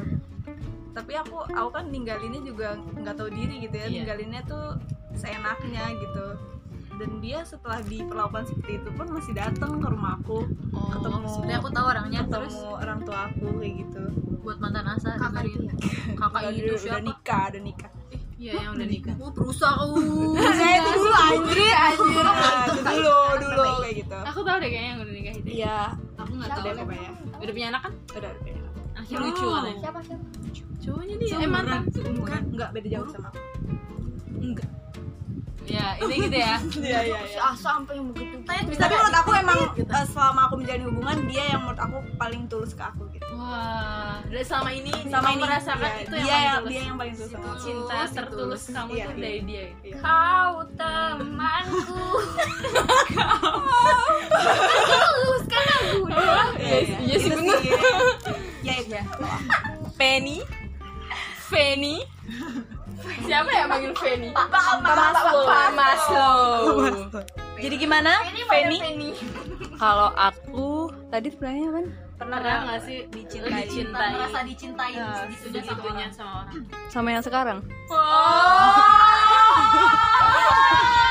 tapi 0.91 1.15
aku 1.15 1.47
aku 1.47 1.69
kan 1.71 1.87
ninggalinnya 1.87 2.43
juga 2.43 2.75
nggak 2.75 3.15
tahu 3.15 3.29
diri 3.31 3.63
gitu 3.63 3.75
ya 3.75 3.87
Iya. 3.87 4.03
ninggalinnya 4.03 4.41
tuh 4.43 4.75
seenaknya 5.15 5.95
gitu 5.95 6.27
dan 6.99 7.09
dia 7.17 7.41
setelah 7.41 7.81
diperlakukan 7.81 8.45
seperti 8.45 8.77
itu 8.77 8.89
pun 8.93 9.07
masih 9.09 9.33
datang 9.33 9.81
ke 9.81 9.87
rumah 9.89 10.21
aku 10.21 10.45
oh, 10.69 10.89
Ketemu. 10.93 11.27
sebenarnya 11.33 11.57
aku 11.57 11.69
tahu 11.73 11.85
orangnya 11.87 12.19
ketemu 12.21 12.33
terus 12.35 12.55
orang 12.61 12.99
tua 13.01 13.19
aku 13.31 13.45
kayak 13.57 13.73
gitu 13.87 14.01
buat 14.41 14.57
mantan 14.59 14.85
asa 14.85 15.09
Kakak 15.17 15.45
itu 15.45 15.65
ya? 15.65 15.73
kakak 16.17 16.41
itu 16.51 16.61
udah 16.67 16.77
siapa 16.77 17.01
nikah 17.01 17.43
udah 17.49 17.61
nikah 17.63 17.91
iya 18.41 18.53
yang 18.57 18.73
udah 18.73 18.87
nikah. 18.89 19.15
Oh 19.21 19.29
berusaha 19.29 19.69
aku 19.77 20.01
saya 20.41 20.75
itu 20.81 20.89
dulu 20.97 21.13
anjir. 21.13 21.59
Anjir. 21.61 22.25
Itu 22.65 22.81
dulu 22.81 23.17
dulu. 23.37 23.65
kayak 23.85 23.95
gitu. 24.01 24.17
Aku 24.25 24.39
tahu 24.41 24.57
deh 24.57 24.69
kayaknya 24.73 24.89
yang 24.89 24.99
udah 25.05 25.13
nikah 25.13 25.33
itu. 25.37 25.47
Iya. 25.61 25.79
Aku 26.17 26.31
nggak 26.33 26.49
tahu 26.49 26.61
deh 26.65 26.73
pokoknya. 26.81 27.11
udah 27.37 27.53
punya 27.53 27.67
anak 27.69 27.81
kan? 27.85 27.93
Udah 27.93 28.29
udah 28.33 28.41
kayak 28.41 28.55
gitu. 28.57 28.69
anaknya 28.91 29.17
lucu 29.21 29.45
katanya. 29.45 29.81
Siapa 29.81 29.99
siapa? 30.01 30.25
cowoknya 30.81 31.15
dia. 31.21 31.35
Eh 31.37 31.49
mantan. 31.49 31.81
bukan. 32.17 32.41
Nggak 32.57 32.69
beda 32.73 32.87
jauh 32.89 33.07
sama 33.13 33.27
aku. 33.29 33.39
Enggak 34.41 34.80
ya 35.71 35.87
ini 35.97 36.15
gitu 36.21 36.37
ya 36.37 36.55
iya 36.83 36.99
iya 37.07 37.19
Si 37.25 37.37
Asa 37.37 37.55
sampai 37.73 37.95
yang 37.95 38.07
begitu. 38.09 38.37
tapi 38.75 38.91
menurut 38.91 39.15
aku 39.15 39.31
emang 39.33 39.59
eh, 39.73 40.05
selama 40.05 40.39
aku 40.45 40.55
menjalani 40.57 40.85
hubungan 40.85 41.17
dia 41.25 41.43
yang 41.47 41.61
menurut 41.61 41.79
aku 41.79 41.97
paling 42.15 42.41
tulus 42.45 42.71
ke 42.71 42.83
aku 42.83 43.03
gitu 43.09 43.25
wah 43.33 44.19
dari 44.23 44.43
selama 44.43 44.69
ini 44.69 44.91
sama 45.05 45.23
kamu 45.23 45.31
ini 45.31 45.41
merasakan 45.41 45.89
iya, 45.89 46.01
itu 46.01 46.13
dia 46.13 46.21
yang 46.21 46.35
yang 46.35 46.51
paling 46.53 46.67
dia 46.67 46.75
tulus. 46.75 46.83
yang 46.83 46.97
paling 46.97 47.13
tulus 47.15 47.31
sama 47.31 47.47
aku 47.47 47.55
cinta 47.57 47.93
Tulus, 47.93 48.11
tertulus 48.11 48.61
tulus. 48.61 48.63
kamu 48.69 48.89
Iya, 48.91 49.03
tuh 49.03 49.11
iya. 49.11 49.21
dari 49.21 49.39
dia 49.41 49.63
Iya. 49.81 49.95
Kau 49.97 50.53
temanku. 50.71 52.03
Tulus 54.91 55.43
kan 55.45 55.65
aku. 55.71 55.97
Iya, 56.07 56.43
iya. 56.59 56.97
iya 57.01 57.15
sih, 57.17 57.29
Itu 57.29 57.37
bener. 57.37 57.57
ya 58.61 58.73
itu 58.77 58.95
Penny 59.95 60.37
Fanny 61.43 61.97
siapa 63.21 63.49
ya 63.49 63.63
manggil 63.65 63.93
Fanny 63.93 64.29
Pak 64.31 64.47
Maslow. 64.81 65.43
Pak 65.45 65.69
Maslow 65.73 66.41
jadi 67.57 67.75
gimana 67.77 68.25
Penny. 68.49 69.13
Kalau 69.77 70.09
aku 70.11 70.69
tadi 71.09 71.29
sebenarnya 71.29 71.67
apa? 71.69 71.81
pernah 72.17 72.37
nggak 72.37 72.79
sih 72.85 73.09
dicintai 73.09 73.65
dicintai 73.65 74.13
merasa 74.13 74.45
dicintai 74.45 74.93
Ya, 74.93 75.25
segitunya 75.41 76.05
sama 76.13 76.45
orang. 76.45 76.53
sama 76.53 76.53
orang 76.53 76.89
Sama 76.93 77.07
yang 77.09 77.23
sekarang. 77.25 77.59
berisik 77.89 78.85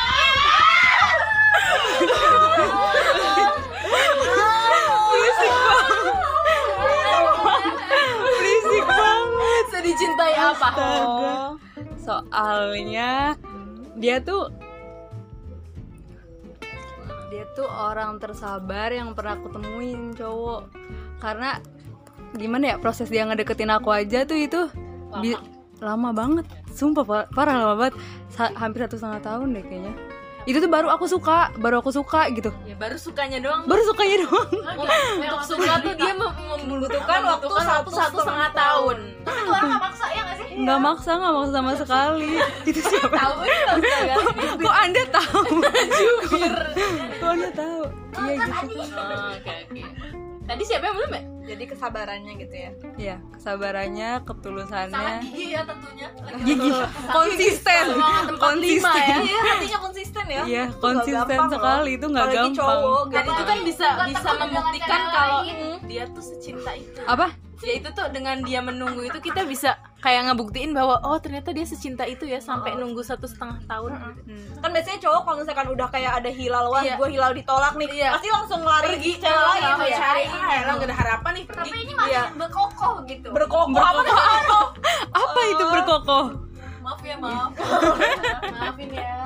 Soalnya 12.31 13.35
dia 13.99 14.23
tuh 14.23 14.55
dia 17.31 17.47
tuh 17.55 17.67
orang 17.67 18.19
tersabar 18.19 18.91
yang 18.91 19.15
pernah 19.15 19.39
aku 19.39 19.51
temuin 19.51 20.15
cowok. 20.15 20.71
Karena 21.19 21.59
gimana 22.35 22.75
ya 22.75 22.77
proses 22.79 23.11
dia 23.11 23.27
ngedeketin 23.27 23.71
aku 23.71 23.91
aja 23.91 24.23
tuh 24.23 24.39
itu 24.39 24.71
bi- 25.19 25.39
lama 25.83 26.11
banget. 26.15 26.47
Sumpah 26.71 27.03
par- 27.03 27.31
parah 27.35 27.55
lama 27.67 27.75
banget. 27.87 27.95
Sa- 28.31 28.55
hampir 28.55 28.87
satu 28.87 28.99
setengah 28.99 29.23
tahun 29.23 29.59
deh 29.59 29.65
kayaknya. 29.67 29.95
Itu 30.51 30.59
tuh 30.59 30.67
baru 30.67 30.91
aku 30.91 31.07
suka, 31.07 31.55
baru 31.55 31.79
aku 31.79 31.95
suka 31.95 32.27
gitu. 32.31 32.51
ya 32.67 32.75
baru 32.75 32.99
sukanya 32.99 33.39
doang 33.39 33.63
Baru 33.65 33.83
sukanya 33.85 34.27
doang. 34.27 34.49
untuk 34.51 35.43
suka 35.55 35.73
tuh 35.79 35.95
dia 35.95 36.11
mem- 36.13 36.35
membutuhkan 36.61 37.21
waktu 37.25 37.47
satu 37.47 37.89
satu 37.89 38.17
setengah 38.19 38.51
tahun 38.51 38.97
Tapi 39.23 39.39
tuh 39.39 39.53
orang 39.53 39.71
nggak 39.71 39.81
maksa 39.81 40.07
ya 40.11 40.21
nggak 40.21 40.37
sih? 40.37 40.47
Nggak 40.59 40.79
maksa, 40.81 41.11
nggak 41.15 41.33
maksa 41.33 41.53
sama 41.55 41.73
sekali. 41.79 42.31
Itu 42.69 42.81
siapa? 42.83 43.15
tahu 43.15 43.35
Kok 44.59 44.75
anda 44.77 45.03
tahu? 45.09 45.41
Kok 47.21 47.31
anda 47.31 47.51
tahu? 47.55 47.83
Iya 48.11 48.35
gitu. 48.35 48.75
Oh, 48.83 49.31
oke 49.31 49.53
oke 49.71 49.83
tadi 50.43 50.63
siapa 50.67 50.83
yang 50.85 50.97
belum 50.99 51.13
ya 51.15 51.23
jadi 51.41 51.65
kesabarannya 51.67 52.33
gitu 52.39 52.55
ya? 52.55 52.71
Iya, 52.95 53.17
kesabarannya, 53.33 54.11
ketulusannya. 54.23 54.93
sangat 54.93 55.21
gigi 55.25 55.47
ya 55.53 55.63
tentunya. 55.65 56.09
Gigi 56.43 56.71
konsisten. 57.17 57.85
Tempat 58.29 58.53
lima 58.57 58.93
ya. 58.95 59.17
Iya 59.21 59.41
hatinya 59.45 59.79
konsisten 59.81 60.25
ya. 60.27 60.43
Iya 60.45 60.65
Itu 60.69 60.79
konsisten 60.79 61.27
gampang 61.27 61.49
loh. 61.49 61.55
sekali. 61.55 61.91
Itu 61.97 62.07
nggak 62.09 62.29
gampang. 62.31 62.55
cowok 62.61 63.05
dan 63.11 63.23
gitu. 63.23 63.33
itu 63.33 63.43
kan 63.45 63.59
bisa 63.63 63.87
Bukan 63.91 64.07
bisa 64.09 64.31
membuktikan 64.37 65.01
kalau 65.09 65.39
lain. 65.43 65.55
mm, 65.57 65.77
dia 65.87 66.05
tuh 66.09 66.25
secinta 66.25 66.71
itu. 66.75 67.01
Apa 67.05 67.27
ya 67.61 67.73
itu 67.77 67.89
tuh 67.93 68.09
dengan 68.09 68.41
dia 68.41 68.65
menunggu 68.65 69.05
itu 69.05 69.21
kita 69.21 69.45
bisa 69.45 69.77
kayak 70.01 70.33
ngebuktiin 70.33 70.73
bahwa 70.73 70.97
oh 71.05 71.21
ternyata 71.21 71.53
dia 71.53 71.69
secinta 71.69 72.09
itu 72.09 72.25
ya 72.25 72.41
sampai 72.41 72.73
nunggu 72.73 73.05
satu 73.05 73.29
setengah 73.29 73.61
tahun 73.69 74.01
gitu. 74.25 74.65
kan 74.65 74.71
biasanya 74.73 74.99
cowok 75.05 75.21
kalau 75.29 75.37
misalkan 75.45 75.69
udah 75.69 75.89
kayak 75.93 76.13
ada 76.25 76.31
hilal 76.33 76.73
wah 76.73 76.81
Iya. 76.81 76.97
gue 76.97 77.09
hilal 77.13 77.33
ditolak 77.37 77.77
nih 77.77 77.89
Iya. 78.01 78.11
pasti 78.17 78.29
langsung 78.33 78.61
lari 78.65 78.97
pergi 78.97 79.13
cewek 79.21 79.45
lain 79.45 79.63
ya 79.85 79.97
cari 80.01 80.25
ah 80.25 80.73
gak 80.73 80.89
ada 80.89 80.97
harapan 80.97 81.33
nih 81.37 81.45
pergi 81.45 81.69
Tapi 81.69 81.79
ini 81.85 81.93
masih 81.93 82.13
Iya. 82.17 82.25
berkokoh 82.33 82.95
gitu. 83.05 83.29
berkokoh 83.29 83.81
apa 83.85 84.01
tuh 84.49 84.67
apa 85.21 85.41
itu 85.53 85.65
berkokoh 85.69 86.27
maaf 86.81 87.01
ya 87.05 87.13
ya 87.13 87.17
maaf 87.21 87.51
Maafin 88.57 88.91
ya. 88.97 89.17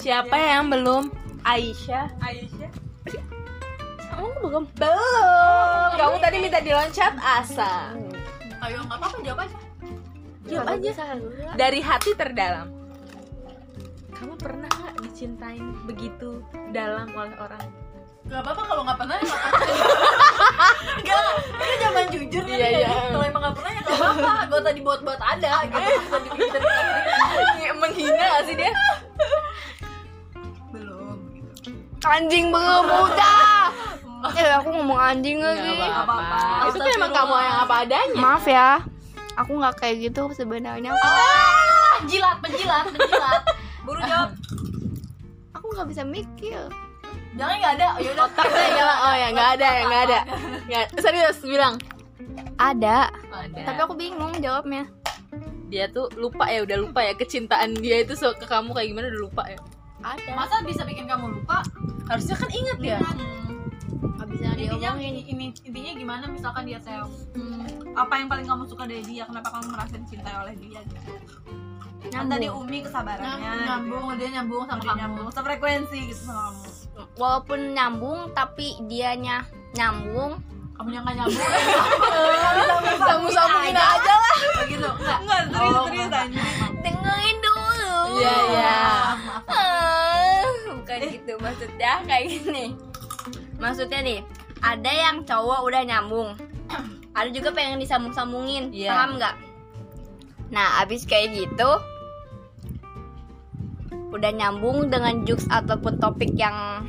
Siapa 0.00 0.36
yang 0.40 0.72
belum? 0.72 1.12
Aisyah. 1.44 2.16
Aisyah 2.20 2.87
Kamu 4.18 4.34
belum? 4.42 4.64
Belum. 4.74 5.88
Kamu 5.94 6.16
tadi 6.18 6.36
minta 6.42 6.58
diloncat 6.58 7.14
asa. 7.22 7.94
ayo 8.58 8.82
nggak 8.82 8.98
apa-apa 8.98 9.16
jawab 9.22 9.46
aja 9.46 9.58
Jawab 10.50 10.66
aja. 10.74 10.90
Dari 11.54 11.78
hati 11.78 12.10
terdalam. 12.18 12.74
Kamu 14.10 14.34
pernah 14.34 14.66
nggak 14.66 15.06
dicintain 15.06 15.62
begitu 15.86 16.42
dalam 16.74 17.06
oleh 17.14 17.30
orang? 17.38 17.62
Gak 18.28 18.44
apa-apa 18.44 18.60
kalau 18.60 18.82
nggak 18.84 18.98
pernah 19.00 19.16
ya 19.24 19.36
Gak, 21.00 21.22
ini 21.64 21.74
zaman 21.80 22.04
jujur 22.12 22.42
kan 22.44 22.52
Iya, 22.52 22.66
kayak 22.68 22.76
iya. 22.76 22.88
Kalau 23.08 23.24
emang 23.24 23.40
nggak 23.40 23.54
pernah 23.56 23.70
ya 23.72 23.80
nggak 23.80 23.96
apa-apa 23.96 24.32
Gak 24.44 24.58
usah 24.60 24.74
dibuat-buat 24.76 25.20
ada 25.22 25.52
gitu 25.64 25.90
Menghina 27.80 28.24
gak 28.28 28.42
sih 28.44 28.54
dia? 28.58 28.72
Belum 30.68 31.16
gitu 31.32 31.72
Anjing 32.04 32.46
belum 32.52 32.84
udah. 32.84 33.72
Eh 34.26 34.50
aku 34.58 34.68
ngomong 34.74 34.98
anjing 34.98 35.38
lagi. 35.38 35.78
Apa-apa. 35.78 36.70
Itu 36.70 36.78
kan 36.82 36.90
emang 36.98 37.12
kamu 37.14 37.34
yang 37.38 37.58
apa 37.62 37.74
adanya. 37.86 38.18
Maaf 38.18 38.44
ya. 38.46 38.70
Aku 39.38 39.50
nggak 39.54 39.74
kayak 39.78 40.10
gitu 40.10 40.22
sebenarnya. 40.34 40.90
Penjilat, 41.98 42.38
penjilat, 42.38 42.86
penjilat 42.94 43.42
Buru 43.82 43.98
jawab 44.06 44.30
Aku 45.54 45.66
nggak 45.74 45.88
bisa 45.90 46.02
mikir. 46.06 46.62
Jangan 47.38 47.54
nggak 47.58 47.74
ada, 47.78 47.88
ya 48.02 48.08
udah 48.14 48.26
Otaknya 48.26 48.66
nyala. 48.74 48.94
Oh 48.98 49.14
ya, 49.14 49.28
nggak 49.30 49.50
ada 49.58 49.68
ya, 49.68 49.82
nggak 49.86 50.02
ada. 50.10 50.18
Nggak. 50.66 50.84
Serius 50.98 51.38
bilang. 51.42 51.74
Ada, 52.58 53.14
Ada. 53.30 53.62
tapi 53.70 53.80
aku 53.86 53.94
bingung 53.94 54.34
jawabnya. 54.42 54.90
dia 55.68 55.84
tuh 55.92 56.08
lupa 56.16 56.48
ya, 56.48 56.64
udah 56.64 56.80
lupa 56.80 57.04
ya 57.04 57.12
kecintaan 57.12 57.76
dia 57.76 58.00
itu 58.00 58.16
ke 58.16 58.46
kamu 58.48 58.72
kayak 58.72 58.88
gimana 58.88 59.06
udah 59.12 59.22
lupa 59.22 59.42
ya. 59.46 59.60
Ada. 60.02 60.30
Masa 60.34 60.64
bisa 60.64 60.82
bikin 60.82 61.06
kamu 61.06 61.38
lupa? 61.38 61.62
Harusnya 62.08 62.34
kan 62.34 62.50
inget 62.50 62.78
ya. 62.80 62.98
Hmm. 62.98 63.47
Nggak 64.28 64.54
bisa 64.54 64.68
Intinya, 64.68 64.92
diomongin. 64.92 65.14
ini, 65.24 65.44
intinya 65.62 65.92
gimana 65.94 66.24
misalkan 66.26 66.62
dia 66.64 66.78
saya 66.78 67.02
apa 67.94 68.14
yang 68.14 68.28
paling 68.28 68.44
kamu 68.44 68.64
suka 68.64 68.84
dari 68.84 69.02
dia 69.02 69.24
kenapa 69.24 69.48
kamu 69.50 69.66
merasa 69.70 69.94
dicintai 69.96 70.34
oleh 70.36 70.54
dia 70.54 70.80
gitu 70.84 71.00
kan 72.08 72.24
tadi 72.26 72.46
Umi 72.46 72.78
kesabarannya 72.80 73.34
Nah, 73.34 73.56
nyambung 73.66 74.14
dia 74.14 74.28
nyambung 74.30 74.62
sama 74.64 74.78
Dia 74.78 74.86
kamu 74.86 75.00
nyambung 75.00 75.28
sefrekuensi 75.30 75.98
gitu 76.06 76.22
sama 76.22 76.42
kamu 76.46 76.62
Walaupun 77.14 77.60
nyambung, 77.72 78.18
tapi 78.32 78.74
dianya 78.84 79.42
nyambung. 79.72 80.38
kamu 80.72 80.88
yang 80.90 81.02
nggak 81.02 81.16
nyambung 81.16 81.48
Sambung-sambungin 83.02 83.74
aja 83.74 84.14
lah. 84.14 84.36
begitu 84.60 84.86
enggak 84.86 85.18
enggak 85.18 85.40
serius 85.42 85.74
Oh, 85.74 85.84
serius 85.84 86.06
maaf. 86.06 86.70
Dengerin 86.78 87.36
dulu. 87.40 87.94
Iya, 88.14 88.34
iya. 88.46 88.76
Ah, 89.48 90.42
bukan 90.70 90.98
gitu 91.08 91.32
maksudnya 91.36 91.92
kayak 92.04 92.24
gini. 92.28 92.64
Maksudnya 93.58 94.00
nih, 94.00 94.20
ada 94.62 94.90
yang 94.90 95.26
cowok 95.26 95.66
udah 95.66 95.82
nyambung. 95.84 96.30
Ada 97.18 97.34
juga 97.34 97.50
pengen 97.50 97.82
disambung-sambungin, 97.82 98.70
Iya. 98.70 98.94
paham 98.94 99.18
nggak? 99.18 99.34
Nah, 100.54 100.78
abis 100.86 101.02
kayak 101.02 101.34
gitu, 101.34 101.70
udah 104.14 104.30
nyambung 104.30 104.86
dengan 104.86 105.26
jokes 105.26 105.50
ataupun 105.50 105.98
topik 105.98 106.30
yang 106.38 106.86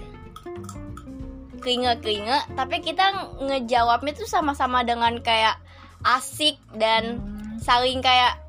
keringe-keringe, 1.60 2.46
tapi 2.54 2.80
kita 2.80 3.36
ngejawabnya 3.42 4.16
tuh 4.16 4.30
sama-sama 4.30 4.86
dengan 4.86 5.18
kayak 5.20 5.58
asik 6.06 6.56
dan 6.78 7.20
saling 7.60 8.00
kayak 8.00 8.40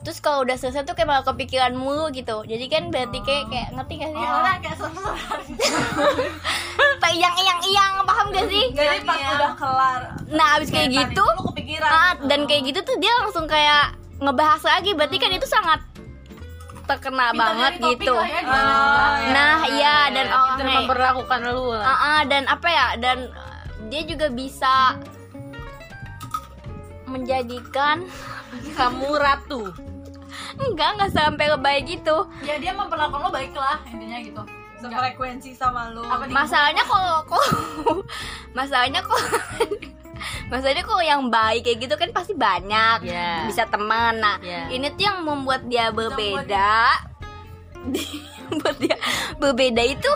terus 0.00 0.16
kalau 0.18 0.42
udah 0.42 0.56
selesai 0.56 0.82
tuh 0.82 0.94
kayak 0.94 1.06
malah 1.06 1.20
kepikiran 1.22 1.72
mulu 1.72 2.08
gitu. 2.10 2.40
Jadi 2.42 2.64
kan 2.66 2.88
berarti 2.88 3.20
kayak 3.20 3.44
kayak 3.48 3.68
ngerti 3.74 3.92
gak 3.98 4.10
sih? 4.10 4.24
Orang 4.24 4.58
kayak 4.58 4.76
sesuatu 4.76 5.00
kayak 7.00 7.14
iyang 7.14 7.36
iyang 7.36 7.60
iyang 7.62 7.92
paham 8.02 8.26
gak 8.30 8.46
sih? 8.46 8.64
Jadi 8.72 8.98
pas 9.02 9.16
Iya. 9.16 9.28
udah 9.34 9.52
kelar 9.54 10.00
nah 10.30 10.56
abis 10.56 10.70
kayak 10.70 10.88
gitu 10.88 11.26
kepikiran. 11.52 11.90
ah, 11.90 12.12
dan 12.24 12.46
kayak 12.46 12.62
gitu 12.66 12.80
tuh 12.80 12.96
dia 12.96 13.12
langsung 13.18 13.44
kayak 13.44 13.92
ngebahas 14.18 14.62
lagi. 14.62 14.90
Berarti 14.94 15.16
kan 15.16 15.30
itu 15.30 15.44
sangat 15.44 15.80
terkena 16.86 17.30
banget 17.30 17.72
gitu. 17.78 18.14
ya, 18.16 18.22
Oh, 18.24 18.24
iya. 18.26 19.30
nah 19.30 19.56
iya 19.64 19.96
dan 20.10 20.26
Pinter 20.26 20.42
orangnya 20.42 20.74
memperlakukan 20.80 21.40
lu 21.50 21.64
lah. 21.70 21.84
Ah, 21.84 21.92
ah, 21.94 22.20
dan 22.24 22.42
apa 22.46 22.66
ya 22.66 22.86
dan 22.96 23.18
uh, 23.30 23.62
dia 23.86 24.02
juga 24.02 24.26
bisa 24.26 24.96
menjadikan 27.04 28.06
Kamu 28.70 29.14
ratu. 29.14 29.70
Enggak 30.62 30.88
enggak 30.94 31.10
sampai 31.10 31.46
lebay 31.46 31.78
gitu 31.82 32.16
ya 32.40 32.56
dia 32.56 32.70
memperlakukan 32.70 33.20
lo 33.20 33.30
baik 33.30 33.52
lah 33.52 33.80
intinya 33.86 34.18
gitu. 34.18 34.42
Sefrekuensi 34.80 35.52
sama 35.52 35.88
lu 35.90 36.00
Apa 36.00 36.24
di- 36.24 36.32
masalahnya 36.32 36.80
kalau 36.82 37.20
kok 37.22 37.44
masalahnya 38.58 39.00
kok 39.00 39.20
masalahnya 40.50 40.80
kok 40.82 41.00
yang 41.00 41.28
baik 41.28 41.62
kayak 41.62 41.78
gitu 41.80 41.94
kan 41.94 42.08
pasti 42.10 42.32
banyak. 42.32 43.04
Iya. 43.04 43.44
bisa 43.44 43.64
teman. 43.66 44.16
Nah 44.16 44.36
Iya. 44.38 44.72
ini 44.72 44.88
tuh 44.90 45.02
yang 45.02 45.20
membuat 45.20 45.64
dia 45.64 45.88
berbeda. 45.90 46.96
buat 48.56 48.76
dia 48.76 48.96
berbeda 49.36 49.82
itu 49.82 50.10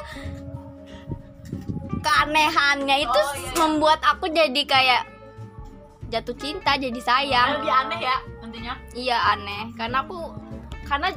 keanehannya 1.98 2.96
itu 3.00 3.12
Oh, 3.14 3.32
iya, 3.32 3.40
iya. 3.42 3.56
membuat 3.56 4.00
aku 4.02 4.28
jadi 4.28 4.62
kayak 4.64 5.02
jatuh 6.06 6.36
cinta 6.36 6.76
jadi 6.76 7.00
sayang. 7.00 7.60
Lebih 7.60 7.72
aneh 7.74 8.00
ya 8.02 8.16
intinya 8.64 8.80
iya 8.96 9.18
aneh. 9.36 9.62
Karena 9.76 10.00
aku 10.00 10.32
karena 10.88 11.12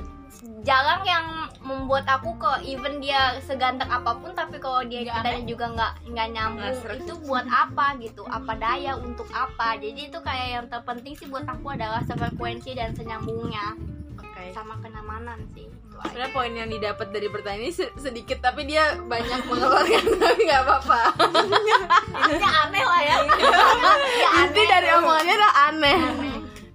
jarang 0.67 1.01
yang 1.07 1.47
membuat 1.63 2.03
aku 2.11 2.35
ke 2.35 2.51
even 2.67 2.99
dia 2.99 3.39
seganteng 3.39 3.87
apa 3.87 4.19
pun 4.19 4.35
tapi 4.35 4.59
kalau 4.59 4.83
dia 4.83 5.07
kitanya 5.07 5.43
juga 5.47 5.71
nggak 5.71 5.91
nggak 6.11 6.27
nyambung 6.35 6.75
Nggak 6.75 6.99
itu 7.07 7.13
buat 7.23 7.47
apa 7.47 7.95
gitu? 8.03 8.27
Apa 8.27 8.51
daya 8.59 8.99
untuk 8.99 9.31
apa? 9.31 9.79
Jadi 9.79 10.11
itu 10.11 10.19
kayak 10.19 10.47
yang 10.51 10.67
terpenting 10.67 11.15
sih 11.15 11.31
buat 11.31 11.47
aku 11.47 11.71
adalah 11.71 12.03
sefrekuensi 12.03 12.75
dan 12.75 12.91
senyambungnya. 12.91 13.79
Oke. 14.17 14.53
sama 14.53 14.77
kenyamanan 14.83 15.39
sih. 15.55 15.65
Sebenarnya 15.97 16.29
poin 16.29 16.53
yang 16.53 16.69
didapat 16.69 17.09
dari 17.09 17.25
pertanyaan 17.25 17.65
ini 17.65 17.73
se- 17.73 17.93
sedikit 17.97 18.37
tapi 18.37 18.69
dia 18.69 18.93
banyak 19.01 19.49
mengeluarkan 19.49 20.03
tapi 20.21 20.41
nggak 20.45 20.61
apa-apa. 20.61 21.01
intinya 22.21 22.49
aneh 22.69 22.83
lah 22.85 23.01
ya. 23.01 23.15
Inti 24.45 24.61
dari 24.69 24.87
omongannya 24.93 25.33
adalah 25.33 25.53
aneh. 25.73 25.97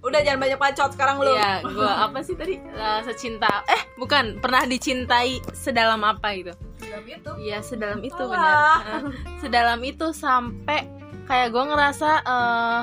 Udah 0.03 0.19
jangan 0.19 0.39
banyak 0.43 0.59
bacot 0.59 0.89
sekarang 0.91 1.15
lu 1.23 1.31
Iya, 1.31 1.63
gua 1.63 1.91
apa 2.05 2.19
sih 2.19 2.35
tadi 2.35 2.59
Eh, 2.59 2.99
secinta 3.07 3.63
eh 3.71 3.81
bukan 3.95 4.37
pernah 4.43 4.67
dicintai 4.67 5.39
sedalam 5.55 6.03
apa 6.03 6.35
gitu? 6.35 6.53
Dalam 6.83 7.05
itu 7.07 7.31
Iya 7.39 7.57
sedalam 7.63 8.03
itu 8.03 8.19
benar. 8.19 8.83
Eh, 8.83 9.01
sedalam 9.39 9.79
itu 9.81 10.11
sampai 10.11 10.85
kayak 11.23 11.55
gue 11.55 11.63
ngerasa 11.63 12.09
eh, 12.19 12.79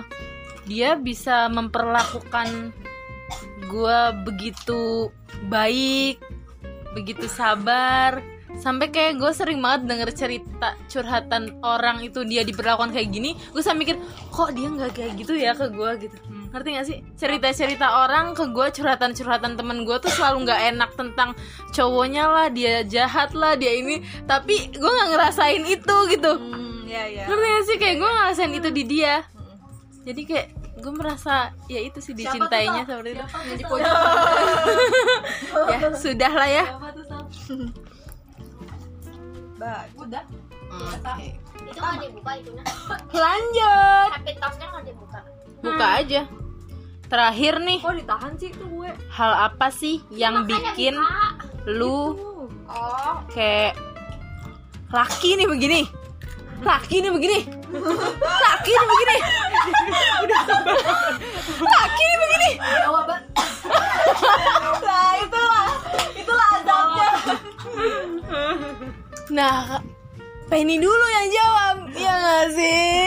dia 0.65 0.97
bisa 0.97 1.53
memperlakukan 1.53 2.73
gue 3.69 4.01
begitu 4.25 5.13
baik, 5.47 6.19
begitu 6.97 7.29
sabar. 7.29 8.25
Sampai 8.59 8.91
kayak 8.91 9.23
gue 9.23 9.31
sering 9.31 9.63
banget 9.63 9.87
denger 9.87 10.11
cerita 10.11 10.75
curhatan 10.91 11.63
orang 11.63 12.03
itu 12.03 12.27
dia 12.27 12.43
diperlakukan 12.43 12.91
kayak 12.91 13.09
gini, 13.15 13.39
gue 13.55 13.63
sampe 13.63 13.87
mikir 13.87 13.97
kok 14.35 14.51
dia 14.59 14.67
nggak 14.69 14.91
kayak 14.91 15.13
gitu 15.21 15.33
ya 15.39 15.55
ke 15.55 15.71
gue 15.71 15.91
gitu. 16.09 16.17
Ngerti 16.51 16.69
gak 16.75 16.87
sih? 16.87 16.99
Cerita-cerita 17.15 18.03
orang 18.03 18.35
ke 18.35 18.45
gue, 18.51 18.67
curhatan-curhatan 18.75 19.55
temen 19.55 19.87
gue 19.87 19.97
tuh 19.99 20.11
selalu 20.11 20.51
nggak 20.51 20.61
enak 20.75 20.91
tentang 20.99 21.31
cowoknya 21.71 22.27
lah, 22.27 22.47
dia 22.51 22.83
jahat 22.83 23.31
lah, 23.33 23.55
dia 23.55 23.71
ini. 23.71 24.03
Tapi 24.27 24.75
gue 24.75 24.91
nggak 24.91 25.11
ngerasain 25.15 25.63
itu 25.63 25.97
gitu. 26.11 26.33
hmm, 26.35 26.91
ya 26.91 27.07
ya 27.07 27.25
Ngerti 27.31 27.47
gak 27.47 27.65
sih? 27.65 27.77
Kayak 27.79 27.97
gue 28.03 28.11
ngerasain 28.11 28.53
itu 28.53 28.69
di 28.69 28.83
dia. 28.83 29.15
Jadi 30.03 30.23
kayak 30.27 30.49
gue 30.81 30.93
merasa 30.97 31.53
ya 31.69 31.77
itu 31.77 32.01
sih 32.01 32.17
dicintainya 32.17 32.89
seperti 32.89 33.13
itu. 33.13 33.25
di 33.53 33.65
pojok 33.69 33.93
Ya 35.69 35.93
sudah 35.93 36.33
lah 36.33 36.49
ya. 36.49 36.65
siapa 36.67 36.89
tuh 36.97 37.05
Sal? 37.05 37.23
Ba- 39.61 39.85
udah 39.93 40.25
itu 41.61 41.77
nggak 41.77 42.01
dibuka 42.01 42.33
itunya 42.41 42.65
Lanjut. 43.13 44.09
happy 44.09 44.33
tasknya 44.41 44.67
nggak 44.73 44.85
dibuka 44.89 45.21
Buka 45.61 45.87
aja. 46.01 46.23
Terakhir 47.11 47.59
nih, 47.59 47.79
kok 47.83 47.95
ditahan 47.99 48.33
sih 48.39 48.51
tuh 48.55 48.71
gue 48.71 48.91
hal 49.11 49.33
apa 49.51 49.67
sih 49.75 49.99
yang 50.15 50.47
bikin 50.47 50.95
lu 51.67 52.15
oh 52.71 53.17
kayak 53.35 53.75
laki 54.95 55.35
nih 55.35 55.47
begini? 55.51 55.83
Laki 56.63 57.03
nih 57.03 57.11
begini. 57.11 57.41
Laki 58.23 58.71
nih 58.71 58.87
begini. 58.87 59.17
Laki 61.61 62.03
nih 62.05 62.19
begini. 62.21 62.51
nah 64.81 65.11
itulah 65.19 65.65
itulah 66.15 66.49
azabnya 66.61 67.09
Nah, 69.31 69.79
Penny 70.51 70.83
dulu 70.83 71.07
yang 71.15 71.29
jawab 71.31 71.77
ya 71.95 72.11
nggak 72.11 72.47
sih 72.59 73.07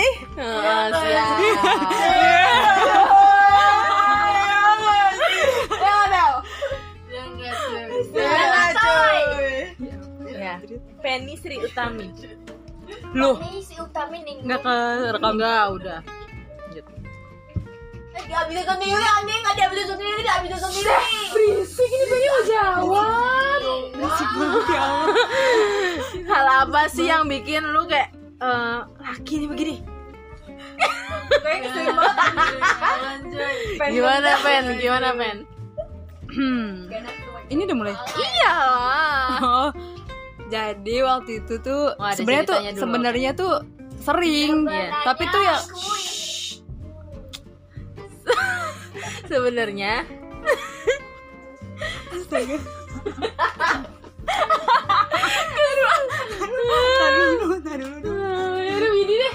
Penny 11.03 11.35
Sri 11.35 11.59
Utami. 11.59 12.07
Loh. 13.11 13.35
Penny 13.37 13.59
Sri 13.59 13.75
Utami 13.75 14.23
nih. 14.23 14.39
Enggak 14.39 14.63
ke 14.63 14.75
rekam 15.11 15.35
enggak 15.35 15.63
udah. 15.75 16.22
Gak 18.13 18.45
bisa 18.45 18.61
sendiri 18.63 18.93
anjing, 19.01 19.41
gak 19.41 19.55
dia 19.57 19.67
bisa 19.69 19.83
sendiri, 19.89 20.21
gak 20.21 20.39
bisa 20.45 20.57
sendiri. 20.61 20.93
berisik 21.33 21.89
ini 21.89 22.05
Penny 22.05 22.27
mau 22.29 22.41
jawab. 22.45 23.59
Hal 26.23 26.45
apa 26.65 26.81
sih 26.87 27.09
yang 27.09 27.25
bikin 27.25 27.65
lu 27.65 27.85
kayak 27.85 28.13
eh, 28.37 28.77
laki 29.01 29.33
nih 29.41 29.49
begini? 29.49 29.75
Gimana 33.83 34.31
pen? 34.41 34.63
gimana 34.77 35.09
pen? 35.13 35.37
Hmm. 36.33 36.89
Ini 37.49 37.61
udah 37.65 37.77
mulai. 37.77 37.95
iyalah 38.13 39.37
Oh, 39.43 39.69
jadi 40.49 40.95
waktu 41.03 41.43
itu 41.43 41.61
tuh 41.61 41.93
Oh, 41.93 42.11
sebenarnya 42.13 42.45
tuh 42.47 42.59
sebenarnya 42.73 43.31
tuh 43.33 43.53
sering, 44.01 44.65
Iya. 44.65 44.89
tapi 45.05 45.23
tuh 45.29 45.41
ya 45.41 45.57
sebenarnya 49.29 50.05
ya 58.63 58.73
udah 58.77 58.91
Widi 58.93 59.15
deh 59.17 59.33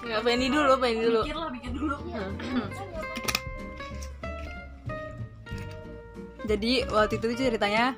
nggak 0.00 0.22
Penny 0.24 0.46
dulu 0.48 0.72
Penny 0.78 1.00
dulu 1.00 1.20
Pikir 1.22 1.36
lah, 1.36 1.48
pikir 1.52 1.70
dulu. 1.70 1.96
jadi 6.42 6.72
waktu 6.90 7.14
itu 7.14 7.24
tuh 7.30 7.36
ceritanya 7.38 7.94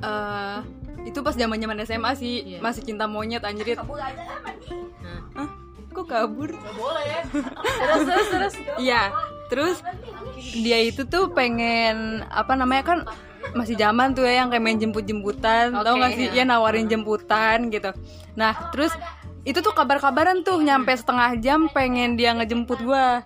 eh 0.00 0.58
itu 1.02 1.18
pas 1.20 1.34
zaman 1.34 1.58
zaman 1.58 1.82
SMA 1.82 2.10
sih 2.14 2.34
Iya. 2.46 2.58
masih 2.62 2.86
cinta 2.86 3.10
monyet 3.10 3.42
anjrit. 3.42 3.74
Hah? 3.74 5.50
Kok 5.92 6.06
kabur? 6.08 6.50
boleh 6.56 7.04
terus 7.84 8.02
terus 8.08 8.28
terus 8.32 8.54
Iya, 8.80 9.12
terus 9.52 9.76
dia 10.56 10.78
itu 10.80 11.04
tuh 11.04 11.28
pengen 11.30 12.24
apa 12.32 12.56
namanya 12.56 12.82
kan 12.82 12.98
masih 13.52 13.76
zaman 13.76 14.16
tuh 14.16 14.24
ya 14.24 14.42
yang 14.42 14.48
kayak 14.48 14.64
main 14.64 14.80
jemput-jemputan, 14.80 15.76
tau 15.76 15.94
Oke, 15.94 16.00
gak 16.00 16.10
sih? 16.16 16.26
ya. 16.32 16.42
Ya 16.42 16.44
nawarin 16.48 16.88
jemputan 16.88 17.68
gitu. 17.68 17.92
Nah, 18.32 18.72
terus 18.72 18.94
itu 19.42 19.58
tuh 19.60 19.74
kabar-kabaran 19.74 20.40
tuh 20.40 20.56
nyampe 20.62 20.94
setengah 20.94 21.36
jam 21.42 21.66
pengen 21.68 22.16
dia 22.16 22.32
ngejemput 22.32 22.80
gua. 22.80 23.20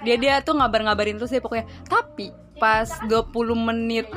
Dia 0.00 0.16
dia 0.16 0.34
tuh 0.40 0.56
ngabar-ngabarin 0.56 1.18
terus 1.20 1.34
ya 1.34 1.42
pokoknya. 1.42 1.66
Tapi 1.84 2.30
pas 2.56 2.88
20 3.04 3.28
menit 3.52 4.08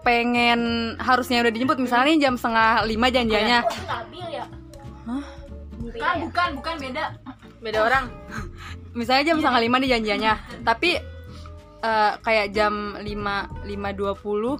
pengen 0.00 0.94
harusnya 0.96 1.42
udah 1.44 1.52
dijemput 1.52 1.76
misalnya 1.76 2.14
jam 2.16 2.34
setengah 2.38 2.88
lima 2.88 3.12
janjiannya 3.12 3.60
Bukan, 6.00 6.16
bukan, 6.32 6.48
bukan 6.56 6.74
beda. 6.80 7.04
beda 7.60 7.78
orang. 7.84 8.04
Misalnya 8.98 9.24
jam 9.28 9.36
setengah 9.44 9.60
lima 9.60 9.76
nih 9.84 9.90
janjiannya. 10.00 10.32
Tapi 10.64 10.90
eh, 11.84 12.12
kayak 12.24 12.56
jam 12.56 12.96
lima 13.04 13.52
lima 13.68 13.92
dua 13.92 14.16
puluh 14.16 14.56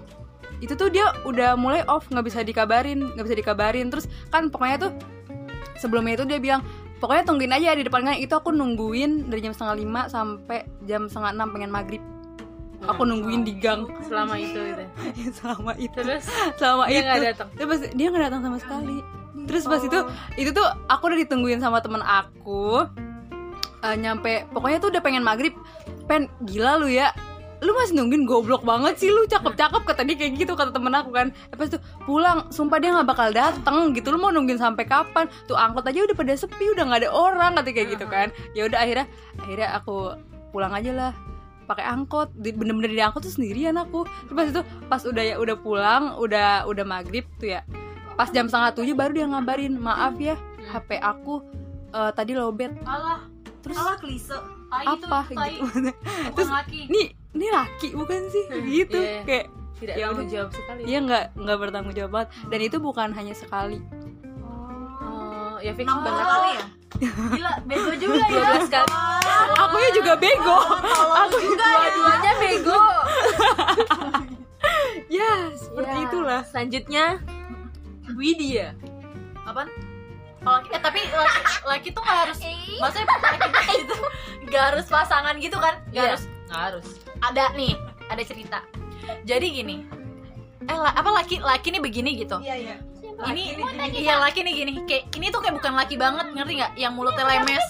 itu 0.61 0.77
tuh 0.77 0.93
dia 0.93 1.09
udah 1.25 1.57
mulai 1.57 1.81
off 1.89 2.05
nggak 2.13 2.29
bisa 2.29 2.45
dikabarin 2.45 3.17
nggak 3.17 3.25
bisa 3.25 3.39
dikabarin. 3.41 3.89
Terus 3.89 4.05
kan 4.29 4.53
pokoknya 4.53 4.77
tuh 4.85 4.93
sebelumnya 5.81 6.21
itu 6.21 6.29
dia 6.29 6.37
bilang 6.37 6.61
pokoknya 7.01 7.25
tungguin 7.25 7.57
aja 7.57 7.73
di 7.73 7.89
depan 7.89 8.05
gang 8.05 8.21
itu 8.21 8.37
aku 8.37 8.53
nungguin 8.53 9.33
dari 9.33 9.41
jam 9.41 9.57
setengah 9.57 9.77
lima 9.81 10.01
sampai 10.13 10.69
jam 10.85 11.09
setengah 11.09 11.33
enam 11.41 11.49
pengen 11.57 11.73
maghrib. 11.73 12.05
Aku 12.85 13.09
nungguin 13.09 13.49
di 13.49 13.57
gang. 13.57 13.89
Selama 14.05 14.37
itu 14.37 14.61
gitu 14.61 14.85
selama 15.41 15.73
itu. 15.81 15.97
Terus? 15.97 16.29
Selama 16.61 16.85
dia 16.85 17.01
itu. 17.01 17.09
nggak 17.09 17.21
datang? 17.33 17.49
Terus 17.57 17.81
dia 17.97 18.07
nggak 18.13 18.25
datang 18.29 18.41
sama 18.45 18.59
sekali 18.61 19.20
terus 19.49 19.65
pas 19.69 19.81
itu 19.81 19.99
itu 20.37 20.51
tuh 20.53 20.67
aku 20.89 21.13
udah 21.13 21.19
ditungguin 21.25 21.61
sama 21.63 21.81
temen 21.81 22.03
aku 22.03 22.85
Eh, 23.81 23.97
nyampe 23.97 24.45
pokoknya 24.53 24.79
tuh 24.81 24.93
udah 24.93 25.03
pengen 25.03 25.25
maghrib. 25.25 25.57
Pen 26.05 26.29
gila 26.45 26.77
lu 26.77 26.93
ya 26.93 27.13
lu 27.61 27.77
masih 27.77 27.93
nungguin 27.93 28.25
goblok 28.25 28.65
banget 28.65 28.97
sih 28.97 29.13
lu 29.13 29.29
cakep 29.29 29.53
cakep 29.53 29.85
kata 29.85 30.01
dia 30.09 30.17
kayak 30.17 30.33
gitu 30.37 30.53
kata 30.53 30.73
temen 30.73 30.93
aku 30.93 31.13
kan. 31.13 31.33
Pas 31.57 31.69
tuh 31.69 31.81
pulang 32.05 32.49
sumpah 32.53 32.77
dia 32.81 32.93
nggak 32.93 33.09
bakal 33.09 33.29
datang 33.33 33.97
gitu 33.97 34.13
lu 34.13 34.21
mau 34.21 34.33
nungguin 34.33 34.61
sampai 34.61 34.85
kapan? 34.85 35.29
Tuh 35.49 35.57
angkot 35.57 35.89
aja 35.89 36.05
udah 36.05 36.17
pada 36.17 36.37
sepi 36.37 36.77
udah 36.77 36.85
nggak 36.93 37.01
ada 37.09 37.11
orang 37.13 37.53
kata 37.57 37.71
kayak 37.73 37.89
gitu 37.97 38.07
kan. 38.09 38.29
Ya 38.53 38.69
udah 38.69 38.79
akhirnya 38.85 39.07
akhirnya 39.41 39.69
aku 39.81 39.97
pulang 40.53 40.73
aja 40.77 40.93
lah 40.93 41.13
pakai 41.65 41.85
angkot. 41.89 42.37
Bener-bener 42.37 42.93
di 42.93 43.01
angkot 43.01 43.25
tuh 43.25 43.33
sendirian 43.33 43.81
aku. 43.81 44.05
Terus 44.29 44.37
pas 44.37 44.47
itu 44.49 44.63
pas 44.93 45.03
udah 45.09 45.25
ya 45.25 45.37
udah 45.41 45.57
pulang 45.57 46.03
udah 46.21 46.69
udah 46.69 46.85
maghrib 46.85 47.25
tuh 47.41 47.57
ya 47.57 47.65
pas 48.13 48.29
jam 48.29 48.45
setengah 48.45 48.73
tujuh 48.73 48.95
baru 48.95 49.13
dia 49.13 49.27
ngabarin 49.27 49.75
maaf 49.75 50.15
ya 50.17 50.37
HP 50.67 50.97
aku 50.97 51.41
eh, 51.91 52.11
tadi 52.13 52.33
lobet 52.33 52.73
Alah, 52.83 53.27
terus 53.61 53.77
Alah 53.77 53.97
klise. 53.97 54.37
tai 54.69 54.87
itu, 54.87 55.05
apa 55.05 55.21
tai. 55.27 55.55
gitu 55.57 55.91
Terus- 56.33 56.53
laki. 56.53 56.81
nih 56.87 57.07
ini 57.31 57.47
laki 57.49 57.89
bukan 57.93 58.21
sih 58.29 58.45
gitu 58.73 58.99
Iya. 58.99 59.23
kayak 59.25 59.47
tidak 59.77 59.95
Ya 59.95 60.05
tanggung 60.05 60.21
udah. 60.21 60.31
jawab 60.31 60.51
sekali 60.53 60.81
dia 60.85 60.99
nggak 61.01 61.25
nggak 61.35 61.59
bertanggung 61.59 61.95
jawab 61.95 62.11
banget 62.13 62.29
dan 62.47 62.61
itu 62.61 62.77
bukan 62.79 63.09
hanya 63.11 63.33
sekali 63.33 63.79
oh 65.01 65.57
ya 65.59 65.73
fix 65.73 65.85
Enam 65.85 66.01
banget 66.01 66.25
kali 66.25 66.51
ya? 66.53 66.65
Gila, 67.01 67.53
bego 67.65 67.93
juga 67.97 68.21
ya. 68.21 68.61
12 68.61 68.69
kali 68.69 68.93
aku 69.57 69.77
ya 69.79 69.91
juga 69.91 70.13
bego 70.15 70.59
aku 71.17 71.37
juga 71.41 71.65
dua-duanya 71.65 72.33
bego 72.39 72.79
ya 75.11 75.31
seperti 75.53 75.91
Ya. 75.93 76.05
itulah 76.05 76.41
selanjutnya 76.45 77.05
Widya 78.13 78.75
Apaan? 79.43 79.69
Oh, 80.41 80.57
laki, 80.57 80.69
eh 80.71 80.81
tapi 80.81 81.01
laki, 81.05 81.41
laki 81.63 81.89
tuh 81.91 82.01
gak 82.01 82.19
harus 82.25 82.39
maksudnya 82.75 83.05
laki 83.53 83.75
itu 83.79 83.97
gak 84.49 84.65
harus 84.73 84.87
pasangan 84.87 85.37
gitu 85.37 85.53
kan? 85.55 85.77
Gak 85.87 85.95
Iya. 85.95 86.11
harus 86.11 86.23
nggak 86.47 86.61
harus. 86.65 86.87
Ada 87.21 87.45
nih 87.53 87.73
ada 88.07 88.23
cerita. 88.23 88.59
Jadi 89.23 89.47
gini 89.53 89.77
eh 90.63 90.75
la- 90.75 90.93
apa 90.93 91.11
laki 91.11 91.39
laki 91.39 91.69
nih 91.71 91.81
begini 91.81 92.11
gitu. 92.17 92.37
Iya 92.39 92.57
iya. 92.57 92.77
ini 93.27 93.53
iya 93.93 94.17
laki 94.17 94.41
nih 94.41 94.55
gini. 94.57 94.73
Kayak 94.83 95.13
ini 95.13 95.29
tuh 95.29 95.41
kayak 95.41 95.55
bukan 95.55 95.73
laki 95.75 95.95
banget 95.95 96.27
ngerti 96.31 96.53
nggak? 96.57 96.73
Yang 96.75 96.93
mulutnya 96.95 97.25
lemes. 97.27 97.65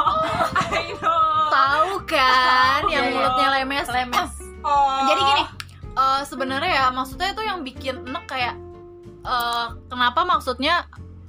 I 0.72 0.88
know. 0.94 1.50
tahu 1.50 1.92
kan 2.04 2.80
yang 2.86 3.04
Iya, 3.04 3.04
iya. 3.04 3.14
mulutnya 3.14 3.48
lemes? 3.54 3.86
Lemes. 3.86 4.32
Oh. 4.58 5.04
jadi 5.06 5.20
gini 5.22 5.42
eh, 5.92 6.20
sebenarnya 6.24 6.70
ya 6.72 6.84
maksudnya 6.88 7.30
itu 7.30 7.42
yang 7.42 7.60
bikin 7.60 8.00
enek 8.02 8.24
kayak 8.26 8.54
eh, 9.28 9.66
kenapa 9.92 10.24
maksudnya 10.24 10.88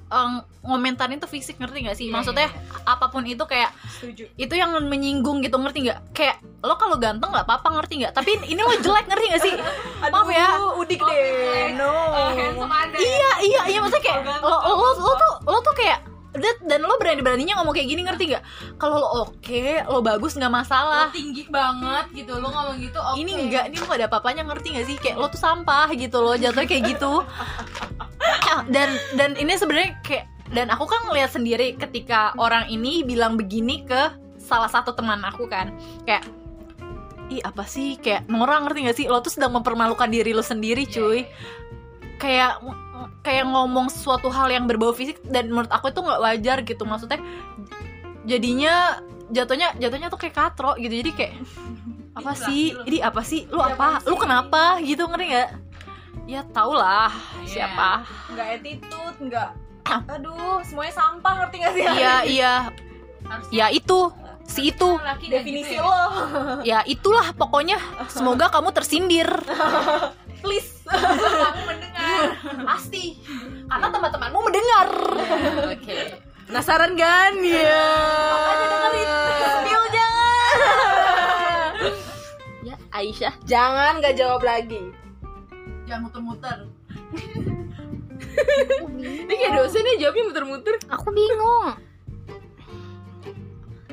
eh, 0.09 0.31
ngomentarin 0.63 1.19
tuh 1.19 1.29
fisik 1.29 1.59
ngerti 1.59 1.77
nggak 1.85 1.97
sih? 1.97 2.07
Maksudnya 2.09 2.49
apa 2.87 3.11
pun 3.11 3.23
itu 3.27 3.43
kayak 3.45 3.75
setuju. 3.99 4.25
itu 4.39 4.53
yang 4.55 4.73
menyinggung 4.87 5.43
gitu 5.43 5.59
ngerti 5.59 5.91
nggak? 5.91 5.99
Kayak 6.15 6.39
lo 6.63 6.75
kalau 6.75 6.95
ganteng 6.95 7.29
nggak 7.29 7.45
apa-apa 7.45 7.79
ngerti 7.79 8.03
nggak? 8.03 8.13
Tapi 8.15 8.31
ini 8.49 8.59
lo 8.59 8.73
jelek 8.79 9.05
ngerti 9.07 9.25
nggak 9.29 9.43
sih? 9.43 9.53
Maaf 10.13 10.27
ya. 10.31 10.47
udik 10.79 10.99
deh. 10.99 11.75
No. 11.77 11.91
iya 12.97 13.31
iya 13.43 13.61
iya 13.69 13.79
maksudnya 13.83 14.03
kayak 14.03 14.19
lo, 14.41 14.57
lo, 14.57 14.73
lo, 14.75 14.89
lo 14.97 15.13
tuh 15.15 15.33
lo 15.47 15.59
tuh 15.61 15.75
kayak 15.77 16.08
dan, 16.29 16.55
dan 16.61 16.79
lo 16.85 16.93
berani 17.01 17.25
beraninya 17.25 17.57
ngomong 17.57 17.73
kayak 17.73 17.89
gini 17.89 18.01
ngerti 18.05 18.23
nggak? 18.29 18.43
Kalau 18.77 19.01
lo 19.01 19.07
oke 19.25 19.63
lo 19.89 19.99
bagus 20.05 20.37
nggak 20.37 20.53
masalah. 20.53 21.09
Tinggi 21.09 21.49
banget 21.49 22.05
gitu 22.13 22.37
lo 22.37 22.53
ngomong 22.53 22.77
gitu 22.77 22.99
oke. 23.01 23.17
Ini 23.17 23.31
enggak 23.33 23.63
ini 23.73 23.75
lo 23.81 23.85
gak 23.89 23.99
ada 23.99 24.07
apa-apanya 24.07 24.43
ngerti 24.45 24.67
gak 24.77 24.85
sih? 24.85 24.95
Kayak 25.01 25.17
lo 25.17 25.27
tuh 25.33 25.41
sampah 25.41 25.89
gitu 25.97 26.21
loh 26.21 26.37
jatuhnya 26.37 26.69
kayak 26.69 26.83
gitu. 26.93 27.13
Dan 28.73 28.89
dan 29.17 29.37
ini 29.37 29.55
sebenarnya 29.55 29.97
kayak 30.05 30.25
dan 30.49 30.73
aku 30.73 30.89
kan 30.89 31.05
ngeliat 31.05 31.29
sendiri 31.29 31.77
ketika 31.77 32.33
orang 32.41 32.65
ini 32.69 33.05
bilang 33.05 33.37
begini 33.37 33.85
ke 33.85 34.09
salah 34.41 34.69
satu 34.69 34.93
teman 34.93 35.21
aku 35.25 35.49
kan. 35.49 35.73
Kayak 36.05 36.25
ih 37.29 37.41
apa 37.45 37.65
sih? 37.65 37.97
Kayak 38.01 38.25
Nora 38.29 38.61
ngerti 38.61 38.79
gak 38.85 38.97
sih? 38.97 39.05
Lo 39.09 39.21
tuh 39.21 39.33
sedang 39.33 39.53
mempermalukan 39.53 40.09
diri 40.09 40.33
lo 40.33 40.45
sendiri 40.45 40.85
cuy. 40.85 41.25
kayak 42.19 42.59
kayak 43.23 43.45
ngomong 43.47 43.87
suatu 43.91 44.27
hal 44.31 44.51
yang 44.51 44.65
berbau 44.65 44.91
fisik 44.91 45.21
dan 45.27 45.51
menurut 45.51 45.71
aku 45.71 45.91
itu 45.91 45.99
nggak 46.01 46.21
wajar 46.21 46.57
gitu. 46.65 46.83
Maksudnya 46.83 47.19
jadinya 48.27 48.99
jatuhnya 49.29 49.77
jatuhnya 49.77 50.07
tuh 50.11 50.19
kayak 50.19 50.35
katro 50.35 50.75
gitu. 50.75 50.91
Jadi 50.91 51.11
kayak 51.15 51.33
apa 52.19 52.31
sih? 52.35 52.75
ini 52.85 52.99
apa 52.99 53.21
sih? 53.23 53.47
Lu 53.47 53.61
apa? 53.61 54.03
Lu 54.03 54.19
kenapa? 54.19 54.81
Gitu 54.83 55.05
ngerti 55.05 55.25
nggak? 55.31 55.49
Ya 56.29 56.41
tau 56.45 56.77
lah 56.77 57.09
siapa. 57.45 58.05
Enggak 58.29 58.47
attitude, 58.61 59.17
enggak. 59.17 59.49
Aduh, 59.89 60.61
semuanya 60.61 60.93
sampah 60.93 61.33
ngerti 61.41 61.55
gak 61.65 61.73
sih? 61.73 61.83
iya 61.97 62.15
iya. 62.37 62.53
Ya 63.49 63.67
itu. 63.73 64.13
si 64.49 64.73
itu. 64.73 64.97
Definisi 65.29 65.77
gitu 65.77 65.81
ya. 65.81 65.85
lo. 65.85 66.01
ya 66.69 66.79
itulah 66.85 67.33
pokoknya. 67.37 67.77
Semoga 68.09 68.49
kamu 68.49 68.73
tersindir 68.73 69.29
Please. 70.39 70.69
kamu 71.43 71.61
mendengar. 71.67 72.25
Pasti. 72.65 73.19
Karena 73.69 73.87
teman-temanmu 73.91 74.39
mendengar. 74.41 74.87
Oke. 75.69 75.97
Penasaran 76.49 76.97
kan? 76.97 77.37
Ya 77.45 77.85
Spill 79.37 79.83
jangan. 79.93 81.73
Ya 82.65 82.75
Aisyah. 82.89 83.33
Jangan 83.45 84.01
nggak 84.01 84.17
jawab 84.17 84.41
lagi. 84.41 84.89
Jangan 85.85 86.09
muter-muter. 86.09 86.57
Ini 88.99 89.33
kayak 89.33 89.53
dosen 89.61 89.85
ya 89.85 89.95
jawabnya 90.07 90.23
muter-muter. 90.33 90.75
Aku 90.89 91.13
bingung. 91.13 91.77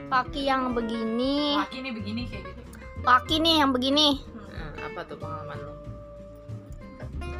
Kaki 0.06 0.46
yang 0.46 0.70
begini, 0.70 1.58
laki 1.58 1.82
nih 1.82 1.92
begini 1.92 2.22
kayak 2.30 2.46
gitu. 2.46 2.62
Kaki 3.02 3.36
nih 3.42 3.54
yang 3.58 3.74
begini. 3.74 4.22
Nah, 4.32 4.86
apa 4.86 5.02
tuh 5.02 5.18
pengalaman 5.18 5.58
lo? 5.60 5.85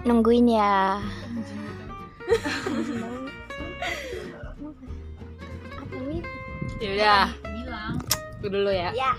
Nungguin 0.06 0.46
ya. 0.46 1.02
Ya 6.76 6.90
udah, 6.92 7.26
bilang 7.42 7.94
gue 8.44 8.50
dulu 8.52 8.70
ya. 8.70 8.92
Ya. 8.92 9.12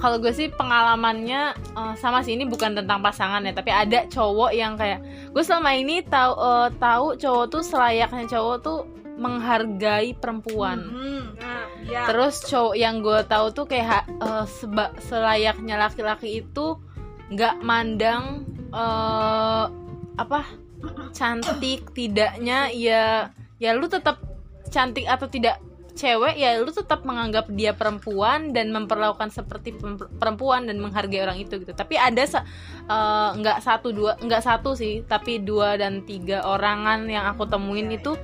Kalau 0.00 0.18
gue 0.18 0.32
sih 0.34 0.50
pengalamannya 0.50 1.54
eh, 1.54 1.94
sama 2.00 2.24
sih 2.26 2.34
ini 2.34 2.48
bukan 2.48 2.74
tentang 2.74 2.98
pasangan 3.04 3.44
ya, 3.46 3.52
tapi 3.54 3.70
ada 3.70 4.08
cowok 4.10 4.50
yang 4.56 4.74
kayak 4.74 5.04
gue 5.30 5.42
selama 5.44 5.76
ini 5.76 6.02
tahu 6.02 6.32
eh, 6.34 6.68
tahu 6.80 7.06
cowok 7.14 7.44
tuh 7.52 7.62
selayaknya 7.62 8.24
cowok 8.26 8.56
tuh 8.64 8.78
menghargai 9.14 10.18
perempuan. 10.18 10.90
Hmm, 10.90 11.22
nah, 11.38 11.70
ya. 11.86 12.10
Terus 12.10 12.42
cowok 12.50 12.74
yang 12.74 12.98
gue 13.04 13.20
tahu 13.30 13.46
tuh 13.54 13.66
kayak 13.70 14.10
seba- 14.50 14.96
selayaknya 14.98 15.78
laki-laki 15.78 16.42
itu 16.42 16.74
nggak 17.30 17.62
mandang 17.62 18.42
eh, 18.74 19.64
apa 20.14 20.46
cantik 21.10 21.90
tidaknya 21.90 22.70
ya 22.70 23.34
ya 23.58 23.70
lu 23.74 23.90
tetap 23.90 24.22
cantik 24.70 25.06
atau 25.06 25.26
tidak 25.26 25.58
cewek 25.94 26.34
ya 26.34 26.58
lu 26.58 26.74
tetap 26.74 27.06
menganggap 27.06 27.46
dia 27.54 27.70
perempuan 27.70 28.50
dan 28.50 28.74
memperlakukan 28.74 29.30
seperti 29.30 29.78
perempuan 30.18 30.66
dan 30.66 30.82
menghargai 30.82 31.22
orang 31.22 31.38
itu 31.38 31.62
gitu. 31.62 31.70
Tapi 31.70 31.94
ada 31.94 32.26
eh, 32.26 33.28
nggak 33.38 33.58
satu 33.62 33.94
dua 33.94 34.18
nggak 34.18 34.42
satu 34.42 34.74
sih 34.74 35.06
tapi 35.06 35.38
dua 35.38 35.78
dan 35.78 36.02
tiga 36.02 36.42
orangan 36.44 37.06
yang 37.06 37.30
aku 37.30 37.46
temuin 37.46 37.94
itu 37.94 38.18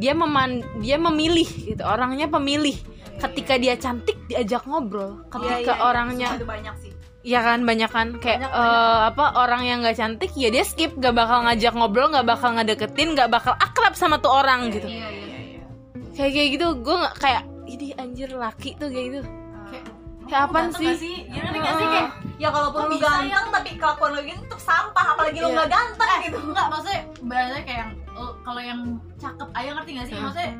dia 0.00 0.16
meman 0.16 0.64
dia 0.80 0.96
memilih 0.96 1.46
gitu. 1.46 1.84
Orangnya 1.84 2.26
pemilih. 2.32 2.80
Ketika 3.20 3.60
dia 3.60 3.76
cantik 3.76 4.16
diajak 4.26 4.64
ngobrol. 4.64 5.20
Ketika 5.28 5.52
Iya, 5.52 5.60
iya, 5.60 5.74
iya. 5.76 5.84
orangnya 5.84 6.28
itu 6.32 6.48
banyak 6.48 6.74
sih 6.80 6.92
Iya 7.22 7.38
kan 7.38 7.62
banyak 7.62 7.86
kan 7.86 8.08
kayak 8.18 8.42
eh, 8.42 8.98
apa 9.06 9.38
orang 9.38 9.62
yang 9.62 9.78
nggak 9.78 9.94
cantik 9.94 10.34
ya 10.34 10.50
dia 10.50 10.66
skip 10.66 10.98
gak 10.98 11.14
bakal 11.14 11.46
ngajak 11.46 11.70
ngobrol 11.70 12.10
nggak 12.10 12.26
bakal 12.26 12.50
ngedeketin 12.50 13.14
nggak 13.14 13.30
bakal 13.30 13.54
akrab 13.56 13.94
sama 13.94 14.18
tuh 14.18 14.34
orang 14.34 14.74
gitu. 14.74 14.90
iya 14.90 15.06
iya. 15.06 15.26
Iya 15.30 15.62
kayak 16.12 16.32
kayak 16.34 16.48
gitu 16.58 16.66
gue 16.82 16.96
nggak 16.98 17.14
kayak 17.16 17.42
ini 17.64 17.86
anjir 17.94 18.28
laki 18.34 18.74
tuh 18.74 18.90
kayak 18.90 19.06
gitu. 19.06 19.20
Kayak 19.70 19.84
kayak 20.26 20.42
apaan 20.44 20.66
ganteng 20.68 20.82
sih? 20.82 20.86
gak 20.90 20.98
sih? 20.98 21.16
Ya 21.30 21.42
gak 21.46 21.74
sih? 21.78 21.86
Kayak 21.86 22.08
ya 22.42 22.48
kalaupun 22.50 22.80
lu 22.82 22.88
bisa 22.90 23.06
ganteng 23.06 23.46
tapi 23.54 23.70
kelakuan 23.78 24.10
lu 24.12 24.20
gitu 24.26 24.42
tuh 24.50 24.60
sampah 24.60 25.06
apalagi 25.14 25.38
lu 25.38 25.46
Iya. 25.46 25.54
nggak 25.54 25.68
ganteng 25.70 26.18
gitu. 26.26 26.38
enggak 26.42 26.66
maksudnya 26.68 27.00
bahasanya 27.22 27.62
kayak 27.62 27.78
yang 27.78 27.90
kalau 28.42 28.60
yang 28.60 28.80
cakep 29.16 29.48
ayo 29.54 29.70
ngerti 29.78 29.90
gak 29.94 30.06
sih? 30.10 30.14
Hmm. 30.18 30.24
maksudnya 30.26 30.50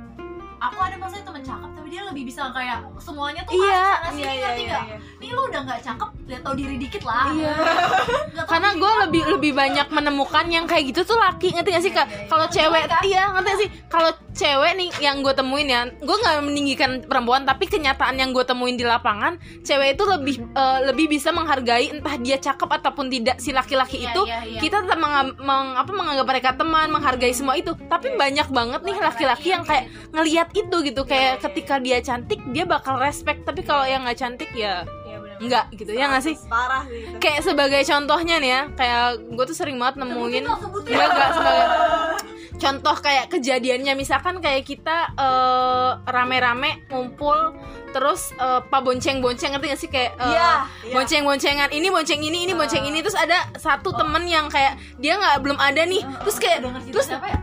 aku 0.63 0.79
ada 0.79 0.95
maksudnya 0.95 1.25
temen 1.25 1.43
cakep 1.43 1.71
tapi 1.73 1.89
dia 1.91 2.03
lebih 2.05 2.23
bisa 2.23 2.47
kayak 2.49 2.79
semuanya 2.97 3.43
tuh 3.43 3.53
Iya, 3.53 3.83
sana 3.99 4.09
sini 4.09 4.23
iya, 4.23 4.31
iya, 4.31 4.47
ngerti 4.47 4.63
iya, 4.63 4.79
iya. 4.81 4.97
nih 5.19 5.29
lu 5.29 5.43
udah 5.45 5.61
nggak 5.63 5.81
cakep 5.83 6.09
lihat 6.23 6.41
tau 6.41 6.55
diri 6.55 6.77
dikit 6.79 7.03
lah. 7.03 7.25
Iya. 7.29 7.55
Karena 8.51 8.71
gue 8.73 8.93
lebih 9.03 9.23
lebih 9.29 9.53
banyak 9.53 9.87
menemukan 9.89 10.47
yang 10.47 10.65
kayak 10.65 10.85
gitu 10.89 11.03
tuh 11.05 11.19
laki 11.19 11.51
ngerti 11.53 11.69
gak 11.69 11.83
sih 11.83 11.93
kak? 11.93 12.07
kalau 12.25 12.47
cewek 12.47 12.87
iya 13.03 13.29
ngerti 13.29 13.49
gak 13.49 13.59
sih? 13.59 13.69
Kalau 13.89 14.11
cewek 14.33 14.73
nih 14.73 14.89
yang 15.03 15.21
gue 15.21 15.35
temuin 15.35 15.67
ya 15.67 15.83
gue 15.85 16.17
nggak 16.17 16.37
meninggikan 16.41 16.91
perempuan 17.03 17.43
tapi 17.43 17.67
kenyataan 17.67 18.17
yang 18.17 18.31
gue 18.31 18.41
temuin 18.43 18.75
di 18.75 18.87
lapangan 18.87 19.37
cewek 19.61 19.93
itu 19.93 20.05
lebih 20.07 20.37
eh, 20.41 20.79
lebih 20.87 21.07
bisa 21.11 21.29
menghargai 21.29 21.93
entah 21.93 22.17
dia 22.17 22.39
cakep 22.39 22.69
ataupun 22.73 23.11
tidak 23.11 23.37
si 23.37 23.51
laki-laki 23.51 24.01
Iya, 24.01 24.09
itu. 24.09 24.23
iya, 24.25 24.39
iya. 24.47 24.59
kita 24.59 24.81
tetap 24.81 24.97
mengam- 24.97 25.37
meng- 25.37 25.75
apa 25.75 25.91
menganggap 25.91 26.27
mereka 26.27 26.51
teman 26.55 26.89
menghargai 26.89 27.33
semua 27.33 27.55
itu. 27.55 27.75
Tapi 27.83 28.15
banyak 28.15 28.49
banget 28.49 28.81
nih 28.81 28.97
laki-laki 28.97 29.49
yang 29.51 29.65
kayak 29.65 29.85
ngelihat 30.11 30.49
itu 30.53 30.77
gitu. 30.85 31.03
Kayak 31.05 31.41
ketika 31.45 31.81
dia 31.83 31.99
cantik 32.01 32.41
dia 32.53 32.65
bakal 32.65 32.97
respect. 33.01 33.45
Tapi 33.45 33.65
kalau 33.65 33.85
yang 33.85 34.05
nggak 34.05 34.19
cantik 34.19 34.51
ya 34.53 34.85
Iya, 35.13 35.19
enggak 35.43 35.65
gitu. 35.75 35.91
Ya 35.93 36.07
nggak 36.09 36.25
sih? 36.25 36.37
Parah 36.47 36.87
sih 36.87 37.03
itu 37.03 37.19
kayak 37.19 37.41
sebagai 37.43 37.83
contohnya 37.83 38.37
nih 38.39 38.51
ya 38.51 38.63
kayak 38.79 39.07
gue 39.35 39.45
tuh 39.45 39.57
sering 39.57 39.77
banget 39.77 40.01
nemuin 40.01 40.45
enggak 40.47 41.09
enggak 41.11 41.31
sebagai 41.35 41.67
contoh 42.63 42.97
kayak 43.03 43.27
kejadiannya. 43.29 43.93
Misalkan 43.99 44.39
kayak 44.39 44.63
kita 44.63 45.11
eh, 45.19 45.91
rame-rame 46.07 46.87
ngumpul 46.89 47.59
terus 47.93 48.33
eh, 48.39 48.61
pak 48.63 48.81
bonceng-bonceng 48.87 49.53
ngerti 49.59 49.67
gak 49.69 49.81
sih? 49.81 49.91
Kayak 49.91 50.13
eh, 50.17 50.31
Iya, 50.31 50.51
iya. 50.87 50.95
bonceng-boncengan 50.95 51.69
ini 51.75 51.89
bonceng 51.91 52.21
ini 52.23 52.39
ini 52.47 52.53
bonceng 52.55 52.87
ini. 52.87 53.03
Terus 53.03 53.19
ada 53.19 53.51
satu 53.59 53.91
temen 53.93 54.25
yang 54.31 54.47
kayak 54.47 54.79
dia 55.03 55.19
nggak 55.19 55.43
belum 55.43 55.59
ada 55.59 55.83
nih. 55.83 56.07
Terus 56.23 56.37
kayak 56.39 56.63
terus 56.89 57.11
siapa 57.11 57.27
ya 57.29 57.39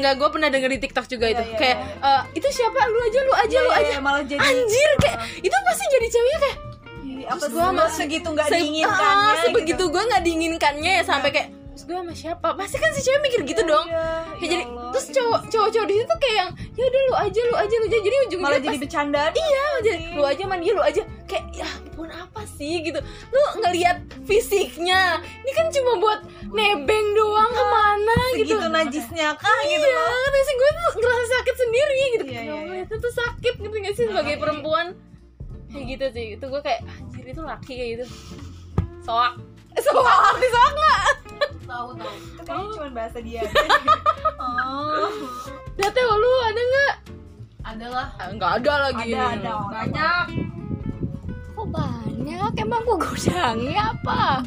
enggak 0.00 0.14
gue 0.16 0.28
pernah 0.30 0.48
denger 0.48 0.70
di 0.70 0.80
tiktok 0.80 1.06
juga 1.06 1.26
itu. 1.28 1.42
iya, 1.42 1.54
kayak 1.54 1.76
eh, 2.00 2.22
itu 2.34 2.48
siapa? 2.50 2.80
Lu 2.86 2.98
aja 2.98 3.20
lu 3.20 3.32
aja 3.34 3.46
Iya, 3.46 3.60
lu 3.60 3.68
iya, 3.68 3.78
aja. 3.78 3.90
iya, 3.90 4.00
malah 4.00 4.22
jadi 4.22 4.40
anjir 4.40 4.90
kayak 4.98 5.18
itu 5.38 5.56
pasti 5.62 5.84
jadi 5.86 6.06
ceweknya 6.08 6.38
kayak 6.40 6.58
Ih, 7.00 7.24
apa 7.26 7.44
mas 7.46 7.68
masih- 7.70 7.96
segitu 7.98 8.28
nggak 8.28 8.48
diinginkannya 8.50 9.04
ah, 9.12 9.30
gitu. 9.30 9.42
sebegitu 9.46 9.84
gue 9.86 10.02
nggak 10.02 10.22
diinginkannya 10.22 10.92
ya 10.96 11.02
sampai 11.02 11.30
kayak 11.30 11.48
terus 11.80 11.88
gue 11.88 11.96
sama 11.96 12.12
siapa? 12.12 12.48
Pasti 12.60 12.76
kan 12.76 12.92
si 12.92 13.00
cewek 13.00 13.20
mikir 13.24 13.40
gitu 13.48 13.62
dong. 13.64 13.88
Iya, 13.88 13.96
Ya, 13.96 14.36
ya 14.36 14.46
jadi 14.52 14.64
Allah. 14.68 14.92
terus 14.92 15.06
cowok 15.16 15.40
cowok 15.48 15.68
cowok 15.72 15.86
di 15.88 15.94
situ 15.96 16.14
kayak 16.20 16.36
yang 16.36 16.50
ya 16.76 16.84
udah 16.84 17.00
lu 17.00 17.14
aja 17.16 17.40
lu 17.40 17.54
aja 17.56 17.74
lu 17.80 17.84
aja. 17.88 17.98
Jadi 18.04 18.16
ujung 18.28 18.40
malah 18.44 18.60
jadi 18.60 18.76
bercandaan 18.76 19.32
iya 19.32 19.64
jadi 19.80 19.98
lu 20.12 20.22
aja 20.28 20.42
man 20.44 20.58
dia 20.60 20.72
lu 20.76 20.82
aja. 20.84 21.02
Kayak 21.24 21.44
ya 21.56 21.64
ampun 21.64 22.08
apa 22.12 22.42
sih? 22.44 22.74
Gitu. 22.84 23.00
Lu 23.32 23.40
ngelihat 23.64 23.96
fisiknya 24.28 25.24
ini 25.24 25.52
kan 25.56 25.66
cuma 25.72 25.92
buat 25.96 26.20
nebeng 26.52 27.06
doang 27.16 27.48
ke 27.48 27.64
mana 27.64 28.16
gitu. 28.36 28.52
segitu 28.60 28.68
najisnya 28.68 29.28
kah 29.40 29.60
iya 29.64 29.80
gitu 29.80 29.86
loh? 29.88 30.04
ngerti 30.04 30.40
sih 30.44 30.54
gue 30.60 30.70
tuh 30.76 30.90
ngerasa 31.00 31.24
sakit 31.32 31.54
sendiri 31.56 32.00
gitu. 32.12 32.24
Iya, 32.28 32.36
ya 32.36 32.42
iya, 32.44 32.56
iya. 32.60 32.80
itu 32.84 32.94
tuh 33.00 33.12
sakit 33.16 33.54
ngerti 33.56 33.76
gak 33.88 33.94
sih 33.96 34.04
sebagai 34.04 34.36
perempuan? 34.36 34.86
Kayak 35.72 35.84
gitu 35.96 36.06
sih. 36.12 36.26
Itu 36.36 36.44
gue 36.44 36.60
kayak 36.60 36.84
anjir 36.84 37.24
itu 37.24 37.40
laki 37.40 37.72
kayak 37.72 37.88
gitu. 37.96 38.06
Soak 39.00 39.40
soak 39.78 40.18
arti 40.34 40.46
soak 40.50 40.70
nggak 40.74 41.04
tahu 41.70 41.88
tahu. 41.94 42.14
Itu 42.18 42.42
kayaknya 42.42 42.68
cuma 42.74 42.88
bahasa 42.90 43.18
dia. 43.22 43.42
Oh. 44.40 45.06
Ya 45.76 45.88
lu 45.92 46.30
ada 46.48 46.62
nggak? 46.64 46.94
Adalah 47.60 48.06
Ah, 48.16 48.28
nggak 48.32 48.52
ada 48.60 48.72
lagi. 48.88 49.12
Ada 49.12 49.24
ada 49.36 49.52
banyak. 49.68 50.24
Kok 51.52 51.66
banyak? 51.68 52.50
Emang 52.56 52.80
gue 52.88 52.98
gudangnya 53.04 53.92
apa? 53.92 54.40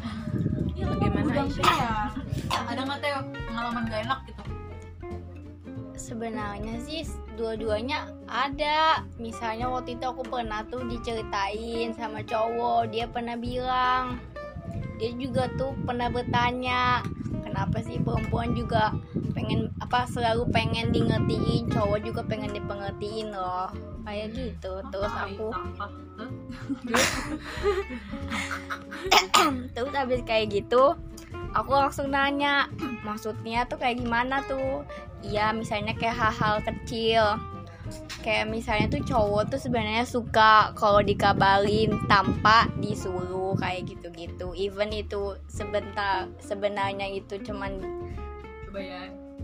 iya 0.74 0.86
Bagaimana, 0.90 1.30
Aisyah? 1.46 1.74
ya? 1.78 1.96
Ada 2.74 2.82
nggak 2.90 2.98
teh 3.06 3.12
pengalaman 3.48 3.82
gak 3.86 4.02
enak 4.02 4.20
gitu. 4.26 4.44
Sebenarnya 5.94 6.76
sih 6.82 7.06
dua-duanya 7.38 8.10
ada. 8.26 9.06
Misalnya 9.22 9.70
waktu 9.70 9.94
itu 9.96 10.06
aku 10.10 10.26
pernah 10.26 10.66
tuh 10.68 10.84
diceritain 10.90 11.94
sama 11.94 12.26
cowok, 12.26 12.90
dia 12.90 13.06
pernah 13.06 13.38
bilang 13.38 14.18
dia 15.04 15.12
juga 15.20 15.52
tuh 15.60 15.76
pernah 15.84 16.08
bertanya 16.08 17.04
kenapa 17.44 17.84
sih 17.84 18.00
perempuan 18.00 18.56
juga 18.56 18.96
pengen 19.36 19.68
apa 19.84 20.08
selalu 20.08 20.48
pengen 20.48 20.96
di 20.96 21.04
ngertiin 21.04 21.68
cowok 21.68 22.08
juga 22.08 22.24
pengen 22.24 22.56
dipengertiin 22.56 23.36
loh? 23.36 23.68
Kayak 24.08 24.32
gitu. 24.32 24.80
Terus 24.96 25.12
aku 25.12 25.52
terus 29.76 29.92
habis 29.92 30.24
kayak 30.24 30.56
gitu 30.56 30.96
aku 31.52 31.72
langsung 31.76 32.08
nanya 32.08 32.72
maksudnya 33.04 33.68
tuh 33.68 33.76
kayak 33.84 34.00
gimana 34.00 34.39
tuh? 34.48 34.88
Iya 35.20 35.52
misalnya 35.52 36.00
kayak 36.00 36.16
hal-hal 36.16 36.63
kecil 36.63 37.36
kayak 38.23 38.49
misalnya 38.49 38.88
tuh 38.88 39.03
cowok 39.03 39.53
tuh 39.53 39.60
sebenarnya 39.60 40.08
suka 40.08 40.71
kalau 40.73 41.03
dikabarin 41.03 41.95
tanpa 42.08 42.69
disuruh 42.79 43.53
kayak 43.60 43.89
gitu-gitu. 43.89 44.56
Even 44.56 44.89
itu 44.95 45.38
sebentar 45.49 46.29
sebenarnya 46.39 47.10
itu 47.10 47.38
cuman 47.43 47.77
coba 48.69 48.79
ya 48.79 49.01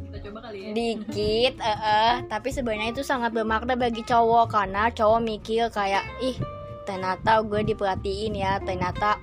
kita 0.10 0.18
coba 0.30 0.40
kali 0.50 0.58
ya. 0.58 0.70
Dikit 0.74 1.54
eh 1.62 1.80
eh, 1.80 2.14
tapi 2.26 2.50
sebenarnya 2.50 2.96
itu 2.96 3.04
sangat 3.06 3.36
bermakna 3.36 3.78
bagi 3.78 4.02
cowok 4.02 4.50
karena 4.50 4.90
cowok 4.90 5.22
mikir 5.22 5.70
kayak 5.70 6.06
ih 6.24 6.38
ternyata 6.90 7.46
gue 7.46 7.62
diperhatiin 7.70 8.34
ya 8.34 8.58
ternyata 8.66 9.22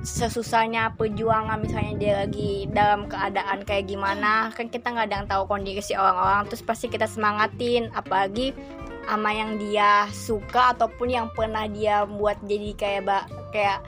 sesusahnya 0.00 0.96
perjuangan 0.96 1.60
misalnya 1.60 1.94
dia 2.00 2.14
lagi 2.24 2.64
dalam 2.72 3.04
keadaan 3.04 3.64
kayak 3.68 3.84
gimana 3.84 4.48
kan 4.56 4.72
kita 4.72 4.88
nggak 4.88 5.06
ada 5.12 5.16
yang 5.20 5.28
tahu 5.28 5.42
kondisi 5.44 5.92
orang-orang 5.92 6.48
terus 6.48 6.64
pasti 6.64 6.88
kita 6.88 7.04
semangatin 7.04 7.92
apalagi 7.92 8.56
sama 9.04 9.34
yang 9.34 9.58
dia 9.58 10.06
suka 10.14 10.70
ataupun 10.76 11.10
yang 11.10 11.26
pernah 11.34 11.66
dia 11.66 12.06
buat 12.06 12.38
jadi 12.46 12.70
kayak 12.78 13.02
ba- 13.02 13.28
kayak 13.50 13.82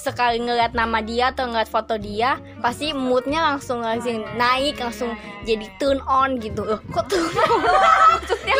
sekali 0.00 0.40
ngeliat 0.40 0.72
nama 0.76 1.00
dia 1.00 1.32
atau 1.32 1.48
ngeliat 1.48 1.68
foto 1.68 1.96
dia 1.96 2.36
pasti 2.60 2.92
moodnya 2.92 3.40
langsung 3.40 3.80
langsung 3.80 4.24
naik. 4.36 4.80
langsung 4.80 5.16
jadi 5.44 5.64
turn 5.80 6.00
on 6.04 6.36
gitu. 6.40 6.64
Loh, 6.64 6.80
kok 6.92 7.08
turn 7.08 7.24
on? 7.24 7.60
Maksudnya 8.20 8.56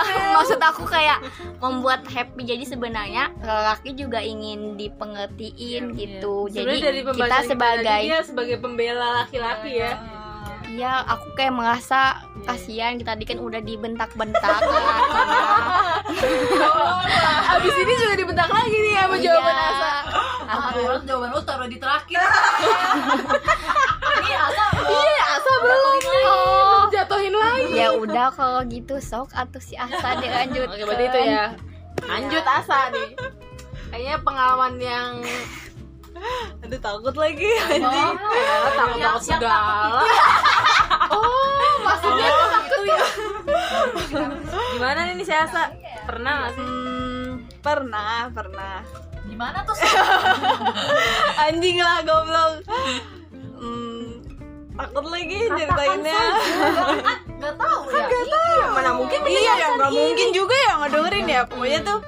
maksud 0.36 0.60
aku 0.60 0.84
kayak 0.88 1.18
membuat 1.58 2.04
happy. 2.08 2.42
Jadi 2.46 2.64
sebenarnya 2.66 3.32
lelaki 3.40 3.94
juga 3.94 4.20
ingin 4.22 4.76
dipengertiin 4.76 5.94
gitu. 5.96 6.48
jadi 6.48 6.78
Sebenarnya 6.78 6.84
dari 6.84 7.00
kita 7.00 7.08
pembahasan 7.12 7.42
kita 7.42 7.48
sebagai 7.52 8.02
sebagai 8.26 8.56
pembela 8.60 9.08
laki-laki 9.24 9.78
ya. 9.78 9.92
Iya, 10.72 11.04
aku 11.04 11.36
kayak 11.36 11.52
merasa 11.52 12.24
kasihan. 12.48 12.96
Kita 12.96 13.12
tadi 13.12 13.28
kan 13.28 13.38
udah 13.44 13.60
dibentak-bentak. 13.60 14.60
Abis 17.52 17.74
ini 17.76 17.92
juga 17.92 18.14
dibentak 18.16 18.48
lagi 18.48 18.72
nih 18.72 18.94
sama 18.96 19.16
jawaban 19.20 19.52
Iya. 19.52 19.68
Asa 19.68 19.92
Alhamdulillah 20.48 21.02
jawaban 21.04 21.28
lu 21.32 21.40
taruh 21.44 21.68
di 21.68 21.76
terakhir. 21.76 22.20
Ini 24.22 24.32
Asa 24.36 24.64
iya 24.88 25.24
Asa 25.36 25.52
belum. 25.60 25.96
Oh. 26.24 26.71
Jatuhin 26.92 27.34
lagi. 27.34 27.72
Ya 27.74 27.88
udah 27.96 28.28
kalau 28.30 28.60
gitu 28.68 29.00
sok 29.00 29.32
atau 29.32 29.58
si 29.58 29.74
Asa 29.74 30.20
dilanjut 30.20 30.68
oke 30.68 30.82
berarti 30.84 31.04
itu 31.08 31.20
ya. 31.26 31.46
Lanjut 32.04 32.44
Asa 32.44 32.92
nih. 32.92 33.10
Kayaknya 33.88 34.16
pengalaman 34.20 34.74
yang 34.76 35.12
aduh 36.62 36.78
takut 36.78 37.16
lagi. 37.18 37.42
Ya, 37.42 37.64
takut 37.66 37.82
Yang- 37.82 38.18
takut 38.76 38.98
yang 39.00 39.18
segala. 39.18 40.04
oh 41.16 41.72
maksudnya 41.82 42.28
tuh 42.30 42.48
takut 42.52 42.80
ya. 42.86 43.04
Gimana 44.76 45.00
nih 45.10 45.24
si 45.24 45.34
Asa? 45.34 45.72
Pernah 46.02 46.32
gak 46.46 46.52
sih? 46.54 46.62
Hmm, 46.62 47.28
pernah 47.58 48.30
pernah. 48.30 48.76
Gimana 49.22 49.62
tuh 49.62 49.76
anjing 51.46 51.78
lah 51.78 52.02
goblok. 52.02 52.52
Hmm, 53.62 54.01
takut 54.82 55.04
lagi 55.08 55.38
ceritainnya. 55.46 56.22
nggak 57.38 57.54
tahu 57.58 57.80
ya. 57.90 58.06
Iya, 58.06 58.66
mana 58.74 58.90
mungkin 58.98 59.20
iya 59.26 59.52
ya 59.56 59.68
nggak 59.78 59.92
mungkin 59.94 60.28
juga 60.34 60.56
ya 60.56 60.72
ngedengerin 60.82 61.26
ya. 61.26 61.40
Pokoknya 61.46 61.80
tuh 61.86 62.00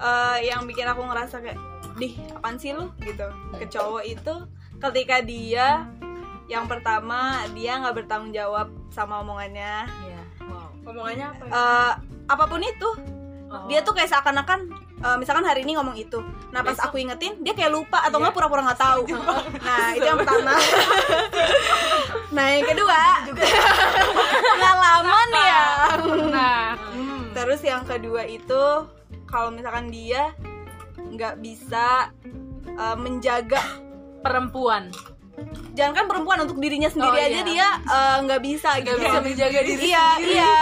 eh, 0.00 0.36
yang 0.48 0.64
bikin 0.64 0.86
aku 0.88 1.02
ngerasa 1.04 1.36
kayak 1.44 1.58
dih 2.00 2.12
apaan 2.32 2.56
sih 2.56 2.72
lu? 2.72 2.88
Gitu. 3.04 3.26
Ke 3.56 3.66
cowok 3.68 4.02
itu 4.08 4.34
ketika 4.80 5.16
dia 5.20 5.84
yang 6.50 6.66
pertama 6.66 7.46
dia 7.52 7.78
nggak 7.78 8.04
bertanggung 8.04 8.32
jawab 8.32 8.72
sama 8.90 9.20
omongannya. 9.20 9.86
Iya. 9.86 10.22
wow. 10.48 10.68
Omongannya 10.88 11.26
apa 11.30 11.42
ya? 11.44 11.52
Eh, 11.52 11.92
apa 12.30 12.44
pun 12.46 12.62
itu 12.62 12.90
dia 13.66 13.82
tuh 13.82 13.90
kayak 13.90 14.10
seakan-akan 14.10 14.70
eh, 15.02 15.16
misalkan 15.18 15.42
hari 15.42 15.66
ini 15.66 15.74
ngomong 15.74 15.98
itu. 15.98 16.22
Nah 16.54 16.62
pas 16.62 16.78
aku 16.78 17.02
ingetin 17.02 17.34
dia 17.42 17.50
kayak 17.50 17.74
lupa 17.74 17.98
atau 18.06 18.22
nggak 18.22 18.34
pura-pura 18.34 18.62
nggak 18.62 18.80
tahu. 18.80 19.02
Nah 19.58 19.86
itu 19.98 20.06
yang 20.06 20.18
pertama. 20.22 20.54
Nah 22.30 22.46
yang 22.46 22.62
kedua. 22.62 23.26
Pengalaman 24.54 25.28
ya. 25.34 25.66
Nah. 26.30 26.68
Terus 27.34 27.58
yang 27.66 27.82
kedua 27.82 28.22
itu 28.22 28.86
kalau 29.26 29.50
misalkan 29.50 29.90
dia 29.90 30.30
nggak 31.10 31.42
bisa 31.42 32.14
eh, 32.70 32.96
menjaga 33.02 33.58
perempuan 34.22 34.94
jangan 35.70 35.92
kan 35.94 36.04
perempuan 36.06 36.38
untuk 36.40 36.56
dirinya 36.56 36.86
sendiri 36.86 37.12
Oh, 37.12 37.22
aja 37.22 37.30
iya. 37.32 37.44
dia 37.44 37.68
eh, 37.80 38.16
nggak 38.20 38.40
bisa 38.40 38.70
Nggak 38.72 38.84
gitu. 38.86 39.00
bisa 39.00 39.18
menjaga 39.20 39.60
diri 39.60 39.80
iya 39.82 40.06
iya. 40.18 40.52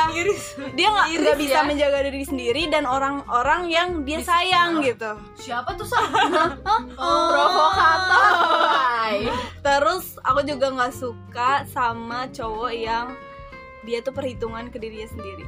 Dia 0.71 0.89
nggak 0.89 1.07
nggak 1.19 1.39
bisa 1.39 1.59
ya. 1.59 1.65
menjaga 1.65 1.99
diri 2.05 2.23
sendiri 2.23 2.63
dan 2.67 2.85
orang-orang 2.85 3.61
yang 3.67 3.89
dia 4.03 4.21
sayang 4.21 4.81
gitu. 4.81 5.11
Siapa 5.37 5.75
tuh 5.75 5.85
Sa? 5.85 6.01
provokator. 7.27 8.25
Hai. 8.69 9.25
terus 9.59 10.05
aku 10.21 10.41
juga 10.43 10.71
nggak 10.71 10.93
suka 10.93 11.51
sama 11.67 12.29
cowok 12.29 12.73
yang 12.73 13.07
dia 13.83 13.99
tuh 13.99 14.13
perhitungan 14.13 14.69
ke 14.69 14.77
dirinya 14.77 15.09
sendiri. 15.09 15.45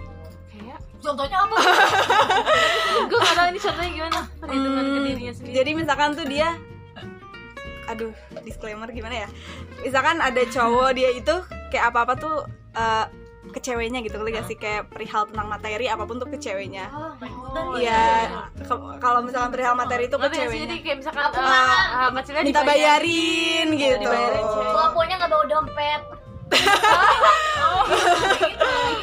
Kayak 0.51 0.79
contohnya 0.99 1.39
apa? 1.41 1.57
Gue 3.11 3.19
gak 3.19 3.35
tau 3.35 3.47
ini 3.47 3.59
contohnya 3.59 3.91
gimana 3.93 4.21
perhitungan 4.35 4.83
ke 4.83 4.91
Hmm, 4.93 5.07
dirinya 5.07 5.33
sendiri. 5.33 5.55
jadi 5.55 5.71
misalkan 5.75 6.11
tuh 6.13 6.27
dia 6.27 6.49
aduh 7.91 8.13
disclaimer 8.41 8.87
gimana 8.89 9.25
ya? 9.25 9.29
Misalkan 9.81 10.19
ada 10.19 10.43
cowok 10.45 10.91
dia 10.93 11.11
itu 11.11 11.35
kayak 11.69 11.91
apa 11.91 11.99
apa 12.03 12.15
tuh 12.17 12.37
eh, 12.73 13.07
ke 13.51 13.59
ceweknya 13.59 13.99
gitu 13.99 14.15
ngerti 14.15 14.31
gak 14.33 14.47
sih? 14.47 14.55
Kayak 14.55 14.87
perihal 14.89 15.27
tentang 15.27 15.49
materi 15.49 15.87
apa 15.87 16.05
pun 16.05 16.17
tuh 16.17 16.27
ke 16.27 16.37
ceweknya. 16.37 16.87
Ah, 16.87 17.13
naik 17.17 17.35
hutan 17.35 17.65
Iya, 17.77 18.03
ke- 18.57 18.99
kalau 18.99 19.21
misalkan 19.21 19.51
perihal 19.51 19.75
materi 19.75 20.07
itu 20.07 20.15
ke 20.15 20.29
ceweknya. 20.29 20.65
jadi 20.65 20.77
kayak 20.81 20.97
misalkan 21.01 21.23
Aku 21.25 21.41
hal 21.41 22.09
kecilnya 22.15 22.43
minta 22.45 22.63
bayarin 22.63 23.67
gitu. 23.75 23.97
dibayarin. 23.99 24.45
Pelakunya 24.47 25.15
nggak 25.17 25.31
bawa 25.31 25.45
dompet. 25.47 26.03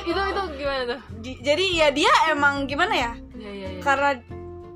Itu 0.03 0.21
itu 0.21 0.41
gimana 0.57 0.83
tuh? 0.85 0.99
Jadi 1.37 1.65
ya 1.73 1.87
dia 1.89 2.11
emang 2.29 2.63
gimana 2.65 2.93
ya? 2.93 3.11
iya 3.33 3.51
iya 3.53 3.67
iya. 3.69 3.81
Karena 3.81 4.15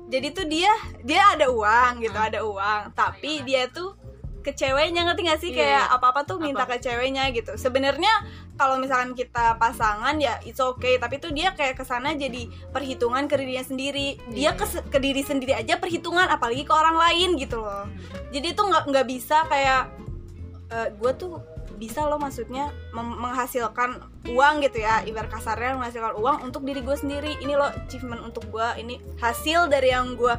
jadi 0.06 0.28
tuh 0.30 0.44
dia 0.44 0.72
dia 1.02 1.22
ada 1.26 1.48
uang 1.48 2.00
gitu, 2.00 2.14
ada 2.14 2.40
uang, 2.42 2.92
tapi 2.92 3.40
dia 3.42 3.64
tuh 3.66 3.96
ke 4.42 4.52
ceweknya 4.52 5.06
ngerti 5.06 5.20
gak 5.24 5.40
sih 5.40 5.50
Iya, 5.54 5.58
kayak 5.62 5.84
iya. 5.88 5.94
apa-apa 5.96 6.26
tuh 6.26 6.42
minta 6.42 6.66
Apa? 6.66 6.76
ke 6.76 6.84
ceweknya 6.84 7.30
gitu. 7.30 7.54
Sebenarnya 7.54 8.10
kalau 8.58 8.76
misalkan 8.82 9.14
kita 9.14 9.56
pasangan 9.56 10.18
ya 10.18 10.36
it's 10.42 10.60
okay, 10.60 10.98
tapi 10.98 11.22
tuh 11.22 11.30
dia 11.30 11.54
kayak 11.54 11.78
ke 11.78 11.84
sana 11.86 12.12
jadi 12.12 12.50
perhitungan 12.74 13.30
ke 13.30 13.38
dirinya 13.38 13.64
sendiri. 13.64 14.18
Dia 14.34 14.52
Iya, 14.52 14.58
ke, 14.58 14.66
ke 14.90 14.98
diri 14.98 15.22
sendiri 15.22 15.54
aja 15.54 15.78
perhitungan, 15.78 16.26
apalagi 16.28 16.66
ke 16.66 16.74
orang 16.74 16.98
lain 16.98 17.38
gitu 17.38 17.62
loh. 17.62 17.86
Jadi 18.34 18.52
tuh 18.52 18.68
nggak 18.68 18.84
nggak 18.90 19.06
bisa 19.06 19.46
kayak 19.46 20.02
gue 20.72 21.12
tuh 21.20 21.36
bisa 21.76 22.06
loh 22.06 22.16
maksudnya 22.16 22.70
menghasilkan 22.94 23.98
uang 24.30 24.62
gitu 24.62 24.86
ya 24.86 25.02
ibarat 25.02 25.28
kasarnya 25.34 25.74
menghasilkan 25.74 26.14
uang 26.14 26.46
untuk 26.46 26.62
diri 26.62 26.78
gue 26.78 26.94
sendiri 26.94 27.36
ini 27.42 27.58
loh 27.58 27.68
achievement 27.74 28.22
untuk 28.22 28.46
gue 28.54 28.68
ini 28.78 29.02
hasil 29.18 29.66
dari 29.66 29.90
yang 29.90 30.14
gue 30.14 30.30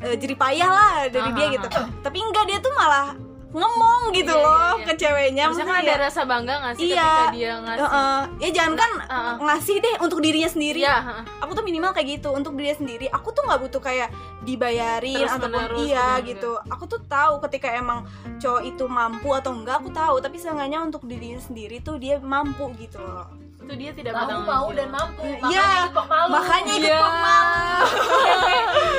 eh, 0.00 0.16
jerih 0.16 0.40
payah 0.40 0.70
lah 0.72 0.92
dari 1.12 1.30
dia 1.36 1.46
Aha, 1.52 1.54
gitu 1.60 1.68
tapi 2.00 2.18
enggak 2.24 2.44
dia 2.48 2.58
tuh 2.64 2.72
malah 2.72 3.12
ngomong 3.50 4.00
gitu 4.10 4.30
Iya, 4.30 4.40
loh 4.40 4.54
iya, 4.54 4.78
iya. 4.78 4.86
ke 4.86 4.92
ceweknya 4.94 5.44
Maksudnya 5.44 5.66
kan 5.66 5.74
maksudnya 5.74 5.90
ada 5.90 5.98
ya, 5.98 6.06
rasa 6.06 6.20
bangga 6.22 6.54
gak 6.56 6.74
sih 6.74 6.84
Iya. 6.86 7.02
ketika 7.02 7.26
dia 7.34 7.52
ngasih 7.58 7.82
Heeh. 7.82 8.18
ya 8.38 8.48
jangan 8.54 8.74
kan 8.76 8.92
Heeh. 9.02 9.34
ngasih 9.42 9.76
deh 9.80 9.94
untuk 9.98 10.18
dirinya 10.20 10.48
sendiri 10.48 10.80
Iya, 10.80 10.96
aku 11.38 11.52
tuh 11.52 11.64
minimal 11.64 11.90
kayak 11.90 12.08
gitu 12.14 12.28
untuk 12.30 12.52
dirinya 12.54 12.78
sendiri 12.78 13.06
aku 13.08 13.28
tuh 13.30 13.42
nggak 13.42 13.60
butuh 13.60 13.82
kayak 13.82 14.08
dibayarin 14.40 15.18
Terus 15.20 15.34
ataupun 15.34 15.50
menerus 15.52 15.78
iya 15.82 16.08
gitu. 16.20 16.28
gitu 16.30 16.70
aku 16.70 16.84
tuh 16.86 17.00
tahu 17.04 17.34
ketika 17.44 17.68
emang 17.70 18.06
cowok 18.38 18.62
itu 18.64 18.84
mampu 18.86 19.28
atau 19.30 19.50
enggak 19.50 19.82
aku 19.82 19.90
tahu 19.90 20.16
tapi 20.18 20.36
seenggaknya 20.36 20.78
untuk 20.80 21.02
dirinya 21.04 21.38
sendiri 21.38 21.80
tuh 21.80 21.98
dia 21.98 22.22
mampu 22.22 22.70
gitu 22.78 22.98
loh 22.98 23.28
itu 23.70 23.78
dia 23.78 23.94
tidak 23.94 24.12
mau 24.18 24.26
jawab. 24.26 24.74
dan 24.74 24.88
mampu. 24.90 25.22
Iya. 25.22 25.38
makanya 25.38 25.62
ikut 25.78 25.94
Pok 25.94 26.06
malu 26.10 26.30
makanya 26.34 26.72
ikut 26.74 26.90
Iya. 26.90 26.98
malu 27.22 27.86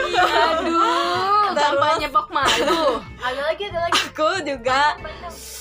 Iya, 0.08 0.24
aduh. 0.24 1.44
Terus- 1.52 1.60
kampanye 1.60 2.08
pok 2.08 2.28
malu. 2.32 2.80
Ada 3.20 3.42
lagi 3.44 3.64
ada 3.68 3.80
lagi. 3.84 4.00
Aku 4.08 4.30
juga 4.42 4.82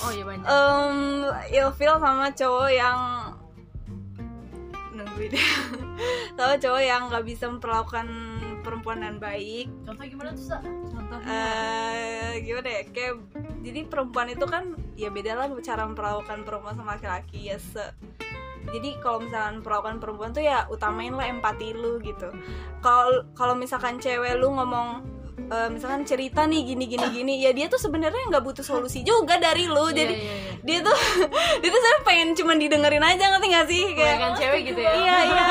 oh 0.01 0.11
iya 0.11 0.23
banyak. 0.23 0.47
Em 0.47 0.95
ilfeel 1.51 1.95
sama 1.99 2.27
cowok 2.31 2.71
yang 2.71 2.99
nungguin. 4.93 5.33
Sama 6.39 6.55
cowok 6.57 6.81
yang 6.81 7.03
nggak 7.11 7.25
bisa 7.27 7.45
memperlakukan 7.47 8.07
perempuan 8.71 9.03
dengan 9.03 9.19
baik. 9.19 9.67
Contoh 9.83 10.05
gimana 10.07 10.31
tuh 10.39 10.45
Sa? 10.55 10.59
eh 11.27 12.39
gimana 12.47 12.69
ya? 12.71 12.83
Kayak 12.95 13.15
jadi 13.67 13.81
perempuan 13.91 14.31
itu 14.31 14.47
kan 14.47 14.79
ya 14.95 15.11
beda 15.11 15.35
lah 15.35 15.51
cara 15.59 15.83
memperlakukan 15.91 16.47
perempuan 16.47 16.79
sama 16.79 16.95
laki-laki 16.95 17.51
ya 17.51 17.59
se. 17.59 17.91
Jadi 18.71 19.03
kalau 19.03 19.27
misalkan 19.27 19.59
memperlakukan 19.59 19.99
perempuan 19.99 20.31
tuh 20.31 20.47
ya 20.47 20.71
utamain 20.71 21.11
lah 21.11 21.27
empati 21.27 21.75
lu 21.75 21.99
gitu. 21.99 22.31
Kalau 22.79 23.27
kalau 23.35 23.59
misalkan 23.59 23.99
cewek 23.99 24.39
lu 24.39 24.55
ngomong 24.55 25.03
eh, 25.49 25.69
misalkan 25.73 26.03
cerita 26.05 26.45
nih 26.45 26.61
gini 26.63 26.85
gini 26.85 27.07
gini 27.09 27.35
ya 27.41 27.51
dia 27.57 27.67
tuh 27.73 27.81
sebenarnya 27.81 28.29
nggak 28.29 28.45
butuh 28.45 28.65
solusi 28.67 29.01
juga 29.01 29.41
dari 29.41 29.65
lu. 29.65 29.89
Jadi 29.89 30.15
iya, 30.15 30.35
iya. 30.37 30.53
dia 30.61 30.79
tuh 30.85 30.97
dia 31.63 31.69
tuh 31.73 31.81
sebenarnya 31.81 32.03
pengen 32.05 32.29
cuman 32.37 32.57
didengerin 32.61 33.05
aja 33.05 33.25
ngerti 33.33 33.47
gak 33.49 33.67
sih? 33.71 33.83
Kayak 33.95 34.17
Kebanyakan 34.21 34.33
cewek 34.37 34.61
gitu 34.69 34.81
ya. 34.81 34.93
Iya 34.93 35.17
iya. 35.25 35.45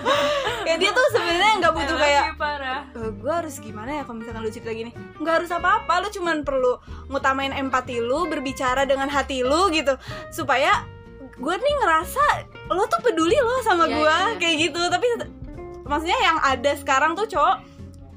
Kayak 0.66 0.78
dia 0.82 0.90
tuh 0.90 1.06
sebenarnya 1.14 1.52
nggak 1.62 1.74
butuh 1.78 1.96
kayak 1.96 2.24
parah. 2.34 2.80
Gue 2.92 3.32
harus 3.32 3.54
gimana 3.62 3.90
ya 3.98 4.02
kalau 4.02 4.18
misalkan 4.18 4.42
lu 4.42 4.50
cerita 4.50 4.70
gini? 4.74 4.90
Nggak 5.22 5.34
harus 5.42 5.50
apa-apa 5.54 5.94
lu 6.02 6.08
cuman 6.10 6.36
perlu 6.42 6.72
ngutamain 7.06 7.54
empati 7.54 8.02
lu 8.02 8.26
berbicara 8.26 8.82
dengan 8.82 9.06
hati 9.06 9.46
lu 9.46 9.70
gitu. 9.70 9.94
Supaya 10.34 10.82
gue 11.38 11.54
nih 11.54 11.74
ngerasa 11.86 12.24
lo 12.74 12.82
tuh 12.90 12.98
peduli 12.98 13.38
lo 13.38 13.62
sama 13.62 13.86
Iya, 13.86 13.94
gue 13.94 14.10
iya. 14.10 14.34
kayak 14.42 14.56
gitu. 14.58 14.80
Tapi 14.90 15.06
maksudnya 15.86 16.18
yang 16.18 16.38
ada 16.42 16.72
sekarang 16.74 17.14
tuh 17.14 17.30
cowok 17.30 17.75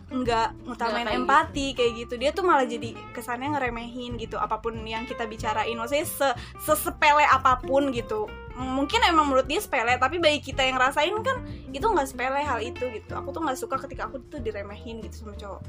nggak 0.10 0.66
ngutamain 0.66 1.06
kayak 1.06 1.22
empati 1.22 1.78
kayak 1.78 1.92
gitu. 2.06 2.14
Dia 2.18 2.34
tuh 2.34 2.42
malah 2.42 2.66
jadi 2.66 2.98
kesannya 3.14 3.54
ngeremehin 3.54 4.18
gitu 4.18 4.42
apa 4.42 4.58
pun 4.58 4.74
yang 4.82 5.06
kita 5.06 5.30
bicarain. 5.30 5.78
Maksudnya 5.78 6.06
se 6.10 6.28
sesepele 6.66 7.26
apa 7.26 7.62
pun 7.62 7.94
gitu. 7.94 8.26
Mungkin 8.58 9.00
emang 9.06 9.30
menurut 9.30 9.48
dia 9.48 9.62
sepele 9.62 9.96
tapi 10.02 10.18
bagi 10.20 10.42
kita 10.44 10.66
yang 10.66 10.82
rasain 10.82 11.16
kan 11.22 11.46
itu 11.70 11.86
nggak 11.86 12.10
sepele 12.10 12.42
hal 12.42 12.60
itu 12.60 12.90
gitu. 12.90 13.14
Aku 13.14 13.30
tuh 13.30 13.46
nggak 13.46 13.58
suka 13.58 13.78
ketika 13.86 14.10
aku 14.10 14.20
tuh 14.28 14.42
diremehin 14.42 15.00
gitu 15.06 15.26
sama 15.26 15.38
cowok. 15.38 15.62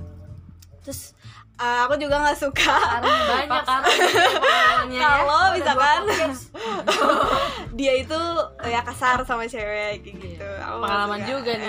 Terus 0.81 1.13
uh, 1.61 1.85
aku 1.85 2.01
juga 2.01 2.25
nggak 2.25 2.39
suka. 2.41 2.77
Banyak 3.37 3.65
kan 3.69 3.83
ya. 4.89 5.01
kalau 5.05 5.53
misalkan 5.53 6.01
dia 7.79 7.93
itu 8.01 8.21
ya 8.65 8.81
kasar 8.81 9.21
sama 9.29 9.45
cewek 9.45 10.01
gitu. 10.01 10.49
Pengalaman 10.59 11.21
juga 11.29 11.53
nih. 11.61 11.69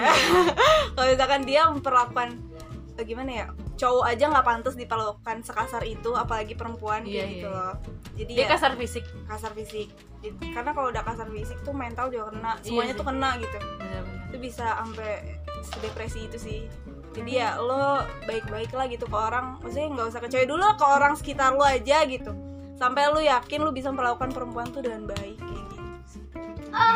kalau 0.95 1.07
misalkan 1.11 1.41
dia 1.43 1.67
memperlakukan 1.67 2.50
gimana 2.97 3.31
ya 3.31 3.45
cowok 3.75 4.03
aja 4.05 4.23
nggak 4.27 4.43
pantas 4.43 4.75
diperlakukan 4.75 5.37
sekasar 5.41 5.81
itu 5.81 6.11
apalagi 6.11 6.53
perempuan 6.53 7.01
Iya, 7.01 7.23
kayak 7.23 7.29
gitu 7.31 7.47
iya. 7.47 7.55
loh 7.55 7.73
jadi 8.13 8.31
Dia 8.31 8.41
ya 8.41 8.47
kasar 8.49 8.71
fisik. 8.75 9.05
kasar 9.25 9.51
fisik 9.51 9.89
Jadi- 10.19 10.51
karena 10.51 10.71
kalau 10.71 10.89
udah 10.89 11.01
kasar 11.01 11.27
fisik 11.27 11.57
tuh 11.61 11.71
mental 11.71 12.07
juga 12.07 12.29
kena 12.29 12.51
semuanya 12.61 12.93
sih. 12.93 12.99
tuh 12.99 13.05
kena 13.05 13.29
gitu 13.37 13.57
Benar-benar. 13.57 14.27
itu 14.27 14.37
bisa 14.37 14.65
sampai 14.75 15.11
depresi 15.79 16.19
itu 16.25 16.37
sih 16.37 16.59
jadi 17.11 17.31
ya 17.33 17.49
lo 17.57 17.99
baik-baik 18.23 18.71
lah 18.71 18.85
gitu 18.85 19.03
ke 19.03 19.13
orang 19.13 19.59
maksudnya 19.59 19.87
nggak 19.89 20.07
usah 20.07 20.21
kecewa 20.21 20.45
dulu 20.45 20.63
ke 20.73 20.85
orang 20.85 21.13
sekitar 21.13 21.51
lo 21.51 21.63
aja 21.63 22.03
gitu 22.05 22.31
sampai 22.73 23.07
lo 23.07 23.19
yakin 23.19 23.59
lo 23.61 23.69
bisa 23.69 23.89
memperlakukan 23.89 24.31
perempuan 24.31 24.67
tuh 24.67 24.79
dengan 24.79 25.05
baik 25.05 25.30
gitu 25.30 25.30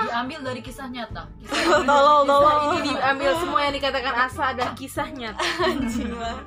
diambil 0.04 0.40
dari 0.44 0.62
kisah 0.62 0.88
nyata 0.88 1.24
kisah 1.40 1.82
tolol 1.90 2.22
tolol 2.24 2.58
Ini 2.72 2.92
diambil 2.92 3.32
semua 3.38 3.60
yang 3.62 3.74
dikatakan 3.74 4.14
Asa 4.22 4.44
adalah 4.52 4.74
kisah 4.74 5.08
nyata. 5.10 5.42
anjing 5.68 6.12
lah 6.12 6.38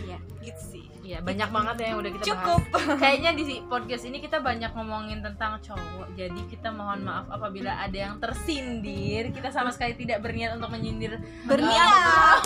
Iya. 0.00 0.18
gitu 0.40 0.62
sih 0.70 0.84
Iya, 1.04 1.20
banyak 1.20 1.50
banget 1.50 1.76
ya 1.76 1.86
yang 1.86 1.98
udah 2.00 2.12
kita 2.14 2.24
Cukup. 2.26 2.60
bahas. 2.70 2.96
Kayaknya 2.96 3.30
di 3.36 3.44
podcast 3.62 4.08
ini 4.08 4.18
kita 4.18 4.40
banyak 4.40 4.72
ngomongin 4.72 5.20
tentang 5.20 5.60
cowok. 5.60 6.16
Jadi 6.16 6.48
kita 6.48 6.72
mohon 6.72 7.04
maaf 7.04 7.28
apabila 7.28 7.76
ada 7.76 7.92
yang 7.92 8.16
tersindir. 8.16 9.28
Kita 9.28 9.52
sama 9.52 9.68
sekali 9.68 9.92
tidak 9.94 10.24
berniat 10.24 10.56
untuk 10.56 10.72
menyindir 10.72 11.20
berniat 11.44 12.40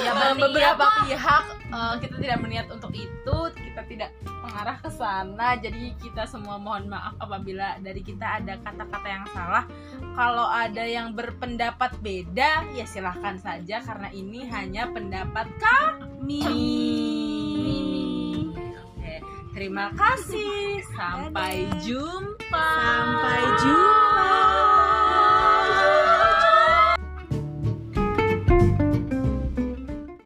ya 0.00 0.12
beberapa 0.34 0.84
pihak 1.04 1.44
eh, 1.68 1.94
kita 2.00 2.16
tidak 2.20 2.36
berniat 2.40 2.66
untuk 2.72 2.92
itu 2.96 3.36
kita 3.72 3.82
tidak 3.88 4.10
mengarah 4.44 4.76
ke 4.84 4.90
sana. 4.92 5.56
Jadi 5.56 5.96
kita 5.96 6.28
semua 6.28 6.60
mohon 6.60 6.92
maaf 6.92 7.16
apabila 7.16 7.80
dari 7.80 8.04
kita 8.04 8.40
ada 8.44 8.60
kata-kata 8.60 9.08
yang 9.08 9.26
salah. 9.32 9.64
Kalau 10.12 10.44
ada 10.44 10.84
yang 10.84 11.16
berpendapat 11.16 11.96
beda 12.04 12.68
ya 12.76 12.84
silahkan 12.84 13.40
saja. 13.40 13.80
Karena 13.80 14.12
ini 14.12 14.44
hanya 14.52 14.92
pendapat 14.92 15.48
kami. 15.56 16.44
Oke 18.92 19.14
terima 19.56 19.88
kasih. 19.96 20.84
Sampai 20.92 21.64
jumpa 21.80 22.68